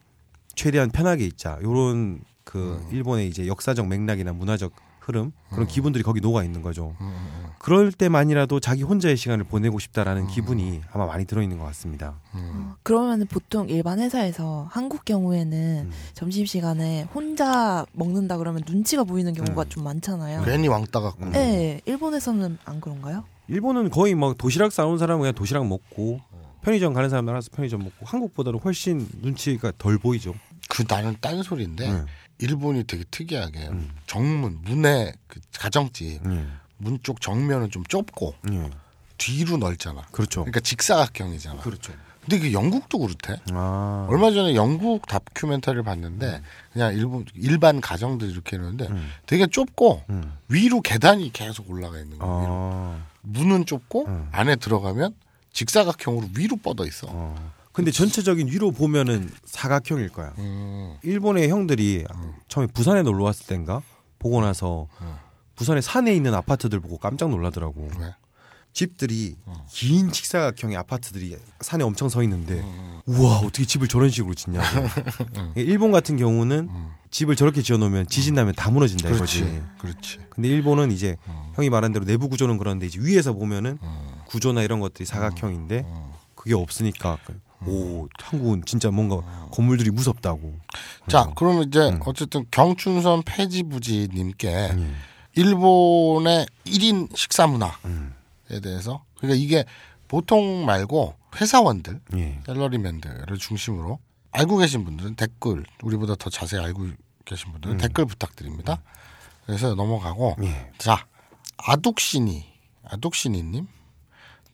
[0.56, 1.60] 최대한 편하게 있자.
[1.62, 2.88] 요런 그 음.
[2.90, 4.72] 일본의 이제 역사적 맥락이나 문화적
[5.04, 6.96] 흐름 그런 기분들이 거기 녹아 있는 거죠.
[7.00, 7.14] 음.
[7.58, 12.14] 그럴 때만이라도 자기 혼자의 시간을 보내고 싶다라는 기분이 아마 많이 들어 있는 것 같습니다.
[12.34, 12.72] 음.
[12.82, 15.92] 그러면 보통 일반 회사에서 한국 경우에는 음.
[16.14, 19.68] 점심 시간에 혼자 먹는다 그러면 눈치가 보이는 경우가 음.
[19.68, 20.42] 좀 많잖아요.
[20.44, 21.24] 괜히 왕따 같고.
[21.24, 21.32] 음.
[21.32, 23.24] 네, 일본에서는 안 그런가요?
[23.48, 26.20] 일본은 거의 뭐 도시락 싸온 사람은 그냥 도시락 먹고
[26.62, 30.34] 편의점 가는 사람 알아서 편의점 먹고 한국보다는 훨씬 눈치가 덜 보이죠.
[30.68, 32.06] 그 나는 딴 소리인데 음.
[32.38, 33.90] 일본이 되게 특이하게 음.
[34.06, 36.58] 정문 문의 그 가정집 음.
[36.78, 38.70] 문쪽 정면은 좀 좁고 음.
[39.18, 40.02] 뒤로 넓잖아.
[40.10, 40.40] 그렇죠.
[40.40, 41.60] 그러니까 직사각형이잖아.
[41.60, 41.92] 그렇죠.
[42.20, 43.38] 근데 그 영국도 그렇대.
[43.52, 44.06] 아.
[44.08, 46.40] 얼마 전에 영국 다큐멘터리를 봤는데
[46.72, 49.10] 그냥 일본 일반 가정들 이렇게 해놓는데 음.
[49.26, 50.32] 되게 좁고 음.
[50.48, 52.46] 위로 계단이 계속 올라가 있는 거예요.
[52.48, 53.02] 아.
[53.20, 54.28] 문은 좁고 음.
[54.32, 55.14] 안에 들어가면
[55.52, 57.06] 직사각형으로 위로 뻗어 있어.
[57.10, 57.52] 어.
[57.74, 60.32] 근데 전체적인 위로 보면은 사각형일 거야.
[60.38, 60.96] 음.
[61.02, 62.04] 일본의 형들이
[62.46, 63.82] 처음에 부산에 놀러 왔을 땐가
[64.20, 65.14] 보고 나서 음.
[65.56, 67.90] 부산에 산에 있는 아파트들 보고 깜짝 놀라더라고.
[67.98, 68.14] 왜?
[68.72, 69.66] 집들이 어.
[69.68, 73.00] 긴 직사각형의 아파트들이 산에 엄청 서 있는데 음.
[73.06, 74.64] 우와 어떻게 집을 저런 식으로 짓냐고.
[75.56, 76.70] 일본 같은 경우는
[77.10, 79.14] 집을 저렇게 지어놓으면 지진 나면 다 무너진다 음.
[79.14, 79.38] 그렇지.
[79.40, 79.62] 이거지.
[79.80, 80.18] 그렇지.
[80.30, 81.52] 근데 일본은 이제 음.
[81.54, 83.78] 형이 말한 대로 내부 구조는 그런데 이제 위에서 보면은
[84.28, 86.12] 구조나 이런 것들이 사각형인데 음.
[86.36, 87.18] 그게 없으니까
[87.66, 90.54] 오 한국은 진짜 뭔가 건물들이 무섭다고.
[91.08, 92.00] 자, 그러면 이제 음.
[92.04, 94.96] 어쨌든 경춘선 폐지부지님께 음.
[95.34, 98.14] 일본의 1인 식사 문화에 음.
[98.62, 99.64] 대해서 그러니까 이게
[100.08, 102.40] 보통 말고 회사원들, 예.
[102.46, 103.98] 셀러리맨들을 중심으로
[104.30, 106.88] 알고 계신 분들은 댓글 우리보다 더 자세히 알고
[107.24, 108.80] 계신 분들은 댓글 부탁드립니다.
[109.46, 110.44] 그래서 넘어가고 음.
[110.44, 110.70] 예.
[110.78, 111.06] 자
[111.56, 112.44] 아둑신이
[112.84, 113.66] 아둑신이님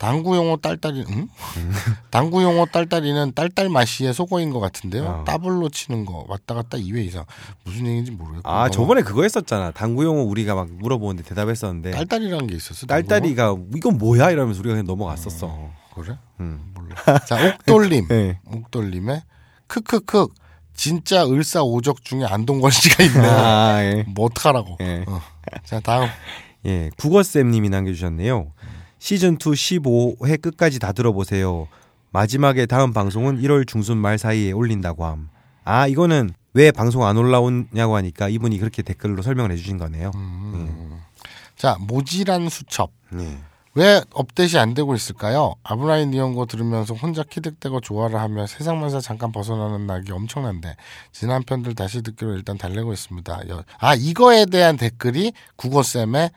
[0.01, 1.29] 당구 용어 딸딸이 응?
[2.09, 5.05] 당구 용어 딸딸이는 딸딸 마시의 속어인 것 같은데요.
[5.05, 5.25] 어.
[5.25, 7.27] 따블로 치는 거 왔다 갔다 2회 이상
[7.65, 9.73] 무슨 얘기인지 모르겠고 아 저번에 그거 했었잖아.
[9.73, 12.87] 당구 용어 우리가 막 물어보는데 대답했었는데 딸딸이라는 게 있었어.
[12.87, 15.47] 딸딸이가 이건 뭐야 이러면서 우리가 그냥 넘어갔었어.
[15.47, 15.71] 용어?
[15.95, 16.17] 그래?
[16.41, 16.73] 음.
[16.75, 17.19] 몰라.
[17.27, 18.41] 자 옥돌림 네.
[18.47, 19.21] 옥돌림의
[19.67, 20.29] 크크크
[20.73, 23.21] 진짜 을사오적 중에 안동건 씨가 있네.
[23.29, 24.05] 아 예.
[24.09, 24.79] 뭐 어떡하라고.
[24.81, 25.05] 예.
[25.07, 25.21] 어.
[25.67, 26.09] 자 다음
[26.67, 28.53] 예, 국어쌤님이 남겨주셨네요.
[29.01, 31.67] 시즌 2 15회 끝까지 다 들어보세요.
[32.13, 35.29] 마지막에 다음 방송은 1월 중순 말 사이에 올린다고 함.
[35.65, 40.11] 아 이거는 왜 방송 안 올라오냐고 하니까 이분이 그렇게 댓글로 설명을 해주신 거네요.
[41.57, 43.39] 자 모질한 수첩 네.
[43.75, 45.55] 왜 업데이트 안 되고 있을까요?
[45.63, 50.75] 아브라인 니온고 들으면서 혼자 키득대고 좋아를 하며 세상만사 잠깐 벗어나는 낙이 엄청난데
[51.13, 53.49] 지난 편들 다시 듣기로 일단 달래고 있습니다.
[53.49, 56.31] 여- 아 이거에 대한 댓글이 국어쌤의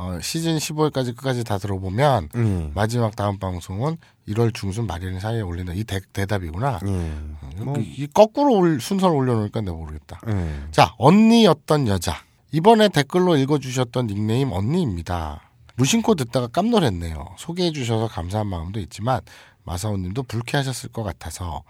[0.00, 2.72] 어, 시즌 15회까지 끝까지 다 들어보면 음.
[2.74, 3.98] 마지막 다음 방송은
[4.28, 5.74] 1월 중순 말일 사이에 올린다.
[5.74, 6.80] 이 대, 대답이구나.
[6.86, 7.62] 예.
[7.62, 10.18] 뭐, 이, 이 거꾸로 올, 순서를 올려놓으니까 내가 모르겠다.
[10.28, 10.62] 예.
[10.70, 12.16] 자, 언니였던 여자.
[12.50, 15.42] 이번에 댓글로 읽어주셨던 닉네임 언니입니다.
[15.76, 17.34] 무심코 듣다가 깜놀했네요.
[17.36, 19.20] 소개해주셔서 감사한 마음도 있지만
[19.64, 21.62] 마사오님도 불쾌하셨을 것 같아서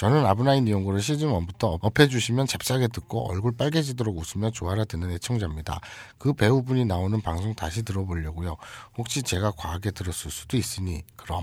[0.00, 5.78] 저는 아브나인 이용고를 시즌 1부터 업해주시면 잽싸게 듣고 얼굴 빨개지도록 웃으며 좋아라 듣는 애청자입니다.
[6.16, 8.56] 그 배우분이 나오는 방송 다시 들어보려고요.
[8.96, 11.42] 혹시 제가 과하게 들었을 수도 있으니 그럼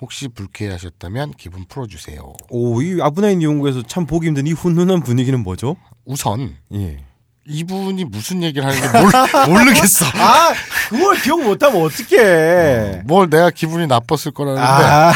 [0.00, 2.32] 혹시 불쾌하셨다면 기분 풀어주세요.
[2.48, 5.76] 오, 이 아브나인 연구에서 참 보기 힘든 이 훈훈한 분위기는 뭐죠?
[6.06, 7.04] 우선 예.
[7.46, 9.10] 이분이 무슨 얘기를 하는지 몰,
[9.58, 10.06] 모르 겠어.
[10.14, 10.54] 아,
[10.88, 13.02] 그걸 기억 못하면 어떡해.
[13.04, 15.12] 뭘 내가 기분이 나빴을 거라는데 아,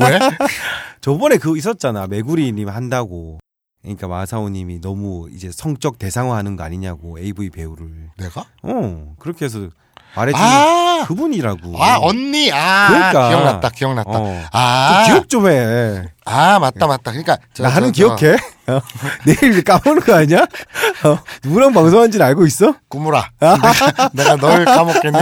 [0.00, 0.18] 왜?
[1.00, 2.06] 저번에 그거 있었잖아.
[2.06, 3.38] 메구리님 한다고.
[3.82, 8.10] 그러니까 마사오님이 너무 이제 성적 대상화하는 거 아니냐고 AV 배우를.
[8.18, 8.44] 내가?
[8.62, 9.68] 어 그렇게 해서
[10.14, 11.82] 말해주는 아, 그분이라고.
[11.82, 13.28] 아 언니, 아 그러니까.
[13.28, 14.10] 기억났다, 기억났다.
[14.10, 14.44] 어.
[14.52, 16.04] 아, 좀 기억 좀 해.
[16.26, 17.12] 아 맞다, 맞다.
[17.12, 18.36] 그러니까 저, 나는 저, 저, 기억해.
[18.66, 18.80] 어,
[19.24, 20.40] 내일 까먹는 거 아니야?
[21.04, 22.74] 어, 누구랑 방송한지는 알고 있어?
[22.88, 23.62] 꾸물아, 내가,
[24.12, 25.18] 내가 널 까먹겠니?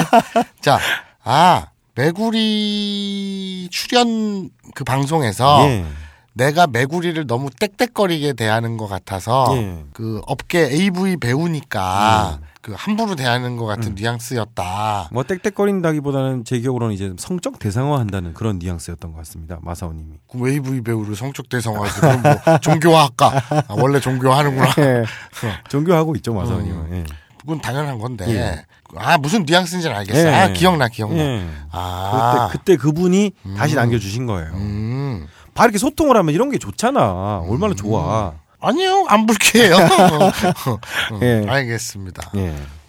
[0.60, 0.80] 자,
[1.22, 1.66] 아
[1.98, 5.84] 메구리 출연 그 방송에서 예.
[6.32, 9.82] 내가 메구리를 너무 땡땡거리게 대하는 것 같아서 예.
[9.92, 12.46] 그 업계 AV 배우니까 음.
[12.62, 15.08] 그 함부로 대하는 것 같은 뉘앙스였다.
[15.10, 19.58] 뭐 땡땡거린다기보다는 제 기억으로는 이제 성적 대상화한다는 그런 뉘앙스였던 것 같습니다.
[19.62, 20.18] 마사오님이.
[20.30, 23.42] 그 AV 배우를 성적 대상화해서 그럼 뭐 종교화할까?
[23.50, 24.74] 아, 원래 종교화하는구나.
[24.78, 25.04] 예.
[25.68, 26.94] 종교하고 있죠 마사오님은.
[26.94, 27.04] 예.
[27.40, 28.26] 그건 당연한 건데.
[28.28, 28.64] 예.
[28.96, 30.28] 아 무슨 뉘앙스인지는 알겠어.
[30.28, 30.34] 예.
[30.34, 31.18] 아 기억나 기억나.
[31.22, 31.46] 예.
[31.70, 34.50] 아 그때 그때 그분이 다시 남겨주신 거예요.
[34.54, 35.26] 음.
[35.54, 37.40] 다 이렇게 소통을 하면 이런 게 좋잖아.
[37.48, 38.34] 얼마나 좋아.
[38.60, 39.76] 아니요, 안 불쾌해요.
[41.12, 41.44] 음, 예.
[41.48, 42.30] 알겠습니다.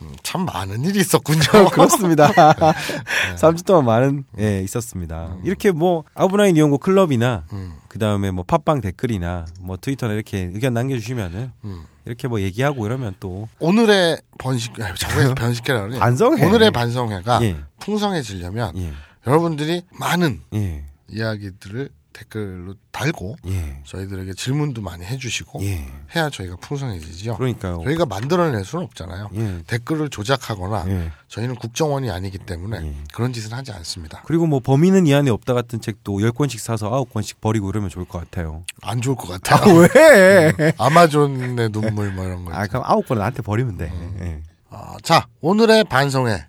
[0.02, 0.06] 예.
[0.06, 1.39] 음, 참 많은 일이 있었군요.
[1.72, 2.32] 그렇습니다.
[3.36, 5.36] 3주 동안 많은 예 있었습니다.
[5.43, 10.74] 이렇게 뭐 아브나인 이용고 클럽이나 음, 그 다음에 뭐 팟빵 댓글이나 뭐 트위터나 이렇게 의견
[10.74, 11.86] 남겨주시면은 음.
[12.06, 14.74] 이렇게 뭐 얘기하고 이러면 또 오늘의 번식,
[15.36, 16.00] 번식회라 그러네.
[16.00, 16.45] 반성회.
[16.45, 17.58] 오늘의 반성회가 예.
[17.80, 18.93] 풍성해지려면 예.
[19.28, 20.86] 여러분들이 많은 예.
[21.08, 23.82] 이야기들을 댓글로 달고 예.
[23.86, 25.86] 저희들에게 질문도 많이 해주시고 예.
[26.16, 27.38] 해야 저희가 풍성해지죠.
[27.38, 27.82] 그러니까요.
[27.84, 29.30] 저희가 만들어낼 수는 없잖아요.
[29.36, 29.64] 예.
[29.68, 31.12] 댓글을 조작하거나 예.
[31.28, 32.95] 저희는 국정원이 아니기 때문에 예.
[33.14, 34.22] 그런 짓은 하지 않습니다.
[34.26, 38.20] 그리고 뭐 범인은 이 안에 없다 같은 책도 10권씩 사서 9권씩 버리고 이러면 좋을 것
[38.20, 38.64] 같아요.
[38.82, 39.76] 안 좋을 것 같아요.
[39.76, 40.74] 왜?
[40.78, 42.53] 아마존의 눈물 뭐 이런 거.
[42.53, 43.86] 아, 그럼 9권은 나한테 버리면 돼.
[43.91, 44.43] 음.
[44.72, 46.47] 아, 자 오늘의 반성회.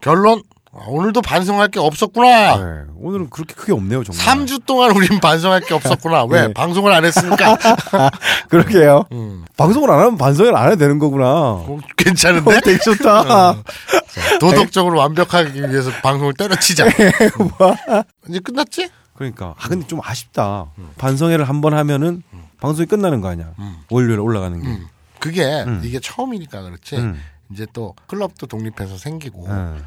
[0.00, 0.42] 결론
[0.74, 2.56] 아, 오늘도 반성할 게 없었구나.
[2.56, 2.82] 네.
[2.96, 4.24] 오늘은 그렇게 크게 없네요, 정말.
[4.46, 6.24] 3주 동안 우린 반성할 게 없었구나.
[6.30, 6.46] 왜?
[6.48, 6.52] 네.
[6.54, 7.58] 방송을 안 했으니까.
[8.48, 9.04] 그러게요.
[9.12, 11.26] 음, 방송을 안 하면 반성을 안 해도 되는 거구나.
[11.26, 12.56] 어, 괜찮은데?
[12.56, 13.24] 어, 되게 좋다.
[13.24, 13.62] 자,
[14.40, 16.88] 도덕적으로 완벽하기 위해서 방송을 때려치자.
[16.88, 17.10] 네,
[17.40, 18.02] 음.
[18.30, 18.88] 이제 끝났지?
[19.14, 20.66] 그러니까 아 근데 좀 아쉽다.
[20.96, 22.22] 반성회를 한 번 하면은
[22.60, 23.50] 방송이 끝나는 거 아니야.
[23.58, 23.76] 음.
[23.90, 24.66] 월요일 올라가는 게.
[24.66, 24.86] 음.
[25.18, 25.82] 그게 음.
[25.84, 26.96] 이게 처음이니까 그렇지.
[26.96, 27.20] 음.
[27.52, 29.82] 이제 또 클럽도 독립해서 생기고 예.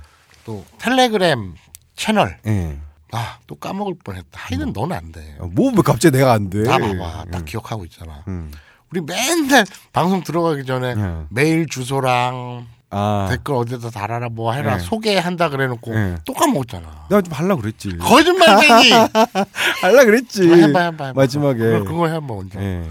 [0.46, 1.56] 또 텔레그램
[1.96, 2.78] 채널 예.
[3.12, 4.28] 아 또 까먹을 뻔했다.
[4.34, 5.38] 하여는 넌 안 돼.
[5.40, 6.64] 뭐 왜 갑자기 내가 안 돼?
[6.64, 7.26] 나 봐봐.
[7.32, 7.46] 다 음.
[7.46, 8.24] 기억하고 있잖아.
[8.28, 8.52] 음.
[8.92, 11.26] 우리 맨날 방송 들어가기 전에 예.
[11.30, 13.28] 메일 주소랑 아.
[13.30, 14.84] 댓글 어디다 달아라 뭐 해라 네.
[14.84, 16.16] 소개한다 그래놓고 네.
[16.26, 17.08] 또 까먹었잖아.
[17.10, 17.98] 내가 좀 할라 그랬지.
[17.98, 18.92] 거짓말쟁이.
[19.82, 20.50] 할라 그랬지.
[20.50, 21.14] 해봐 해봐 해봐.
[21.14, 21.58] 마지막에.
[21.60, 22.60] 그거, 그거 해봐 먼저.
[22.62, 22.90] 예.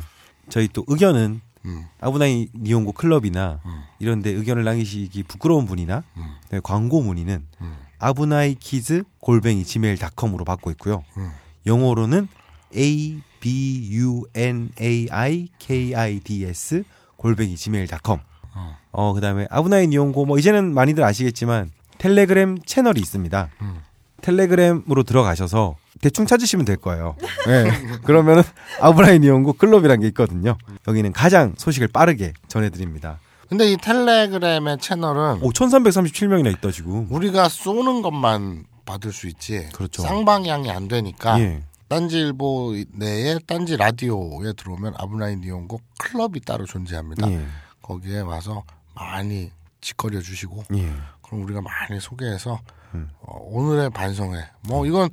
[0.49, 1.85] 저희 또 의견은 음.
[2.01, 3.83] 아브나이 니온고 클럽이나 음.
[3.99, 6.35] 이런데 의견을 남기시기 부끄러운 분이나 음.
[6.51, 7.77] 네, 광고 문의는 음.
[7.99, 11.05] 아브나이 키즈 골뱅이 gmail.com으로 받고 있고요.
[11.17, 11.31] 음.
[11.67, 12.29] 영어로는
[12.77, 16.85] a b u n a i k i d s
[17.17, 18.21] 골뱅이 gmail.com.
[18.55, 18.77] 어.
[18.93, 23.49] 어 그다음에 아브나이 니온고 뭐 이제는 많이들 아시겠지만 텔레그램 채널이 있습니다.
[23.63, 23.81] 음.
[24.21, 27.17] 텔레그램으로 들어가셔서 대충 찾으시면 될 거예요.
[27.47, 27.65] 네.
[28.05, 28.43] 그러면은
[28.79, 30.59] 아브라인 이용고 클럽이란 게 있거든요.
[30.87, 33.21] 여기는 가장 소식을 빠르게 전해드립니다.
[33.49, 37.07] 근데 이 텔레그램의 채널은 오, 1337명이나 있다 지금.
[37.11, 39.67] 우리가 쏘는 것만 받을 수 있지.
[39.73, 40.03] 그렇죠.
[40.03, 41.63] 쌍방향이 안 되니까 예.
[41.89, 47.31] 딴지일보 내에 딴지 라디오에 들어오면 아브나인 니온고 클럽이 따로 존재합니다.
[47.31, 47.47] 예.
[47.81, 48.63] 거기에 와서
[48.95, 49.51] 많이
[49.81, 50.93] 짓거려 주시고 예.
[51.23, 52.61] 그럼 우리가 많이 소개해서
[52.93, 53.09] 음.
[53.21, 55.09] 어, 오늘의 반성회 뭐 이건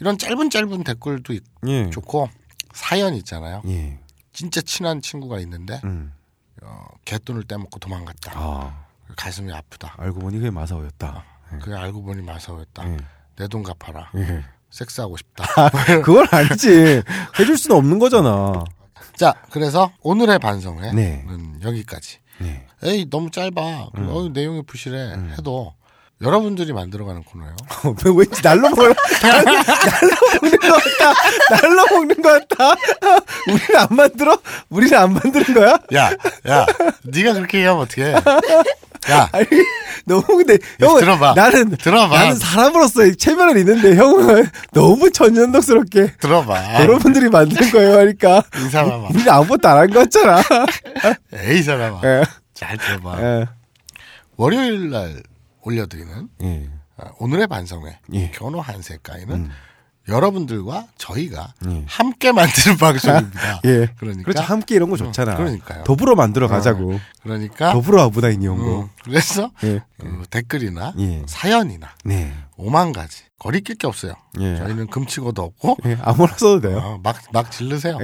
[0.00, 1.88] 이런 짧은 짧은 댓글도 있- 예.
[1.90, 2.28] 좋고
[2.72, 3.62] 사연 있잖아요.
[3.66, 3.98] 예.
[4.32, 6.12] 진짜 친한 친구가 있는데 음.
[6.62, 8.32] 어, 개돈을 떼먹고 도망갔다.
[8.34, 8.84] 아,
[9.16, 9.94] 가슴이 아프다.
[9.98, 11.24] 알고 보니 그게 마사오였다.
[11.60, 12.88] 그게 알고 보니 마사오였다.
[12.88, 12.96] 예.
[13.36, 14.10] 내돈 갚아라.
[14.16, 14.44] 예.
[14.70, 15.44] 섹스하고 싶다.
[16.02, 17.02] 그건 아니지.
[17.38, 18.64] 해줄 수는 없는 거잖아.
[19.16, 21.24] 자, 그래서 오늘의 반성회는 네.
[21.62, 22.18] 여기까지.
[22.40, 22.66] 네.
[22.82, 23.90] 에이 너무 짧아.
[23.96, 24.08] 음.
[24.08, 25.12] 어, 내용이 부실해.
[25.38, 25.72] 해도
[26.22, 27.54] 여러분들이 만들어가는 코너예요.
[28.04, 28.96] 왜 왠지 날로 먹 날로
[30.40, 31.14] 먹는 것 같다.
[31.60, 32.76] 날로 먹는 것 같다.
[33.48, 34.38] 우리는 안 만들어?
[34.70, 35.78] 우리는 안 만드는 거야?
[35.94, 36.10] 야,
[36.48, 36.66] 야,
[37.02, 38.12] 네가 그렇게 얘기하면 어떡해?
[39.10, 39.46] 야, 아니
[40.06, 41.34] 너무 근데 형은 들어봐.
[41.34, 42.16] 나는 들어봐.
[42.16, 46.80] 나는 사람으로서의 체면은 있는데 형은 너무 천연덕스럽게 들어봐.
[46.80, 49.08] 여러분들이 만든 거예요 하니까 이 사람아.
[49.10, 50.42] 우리는 아무것도 안 한 거 같잖아.
[51.34, 52.00] 에이, 이 사람아.
[52.04, 52.22] 예.
[52.54, 53.18] 잘 들어봐.
[53.20, 53.46] 예.
[54.36, 55.22] 월요일 날
[55.64, 56.70] 올려드리는 예.
[56.96, 58.30] 아, 오늘의 반성회 예.
[58.30, 59.50] 견호 한세가이는 음.
[60.06, 61.84] 여러분들과 저희가 예.
[61.86, 63.60] 함께 만드는 방송입니다.
[63.64, 63.88] 예.
[63.96, 64.42] 그러니까 그렇죠.
[64.42, 65.32] 함께 이런 거 좋잖아.
[65.32, 65.84] 음, 그러니까요.
[65.84, 67.00] 더불어 만들어 가자고.
[67.22, 68.88] 그러니까 더불어 아부다인 이온 음, 거.
[69.02, 69.82] 그래서 예.
[70.02, 71.22] 어, 댓글이나 예.
[71.26, 72.34] 사연이나 네.
[72.56, 74.12] 오만 가지 거리낄 게 없어요.
[74.40, 74.56] 예.
[74.58, 75.96] 저희는 금치고도 없고 예.
[76.02, 76.78] 아무나 써도 돼요.
[76.78, 77.98] 어, 막, 막 질르세요.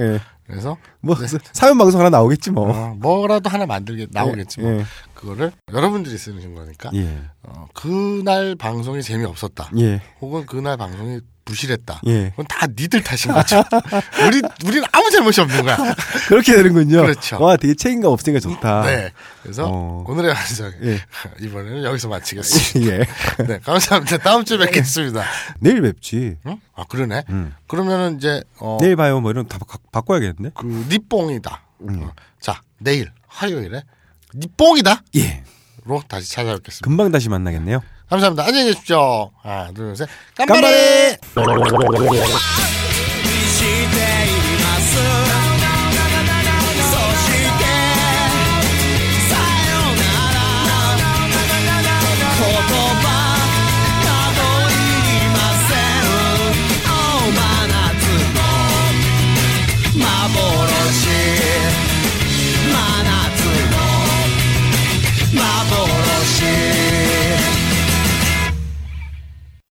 [0.51, 0.55] 예.
[0.55, 1.15] 그래서 뭐
[1.53, 2.69] 사연 방송 하나 나오겠지 뭐.
[2.69, 4.71] 어, 뭐라도 하나 만들게 나오겠지 뭐.
[4.71, 4.85] 예.
[5.13, 7.21] 그거를 여러분들이 쓰는 거니까 예.
[7.43, 9.71] 어, 그날 방송이 재미없었다.
[9.79, 10.01] 예.
[10.19, 12.01] 혹은 그날 방송이 부실했다.
[12.07, 12.29] 예.
[12.31, 13.63] 그건 다 니들 탓인 거죠.
[14.27, 15.77] 우리 우리는 아무 잘못이 없는 거야.
[16.27, 17.01] 그렇게 되는군요.
[17.01, 17.41] 그렇죠.
[17.41, 18.83] 와, 되게 책임감 없으니까 좋다.
[18.85, 19.11] 네.
[19.41, 20.05] 그래서 어.
[20.07, 20.99] 오늘의 방송 예.
[21.41, 22.91] 이번에는 여기서 마치겠습니다.
[22.91, 23.05] 예.
[23.45, 24.17] 네, 감사합니다.
[24.19, 25.23] 다음 주에 뵙겠습니다.
[25.59, 26.37] 내일 뵙지.
[26.45, 26.59] 응?
[26.75, 27.23] 아 그러네.
[27.29, 27.53] 음.
[27.67, 29.19] 그러면은 이제 어, 내일 봐요.
[29.19, 30.51] 뭐 이런 거다 바, 바꿔야겠는데?
[30.55, 31.63] 그 니뽕이다.
[31.89, 32.03] 음.
[32.03, 33.83] 어, 자 내일 화요일에
[34.35, 35.43] 니뽕이다로 예.
[36.07, 36.83] 다시 찾아뵙겠습니다.
[36.83, 37.81] 금방 다시 만나겠네요.
[38.11, 38.43] 감사합니다.
[38.45, 39.31] 안녕히 계십시오.
[39.41, 40.09] 하나 둘 셋.
[40.35, 40.61] 깜빡이!
[41.33, 42.90] 깜빡이!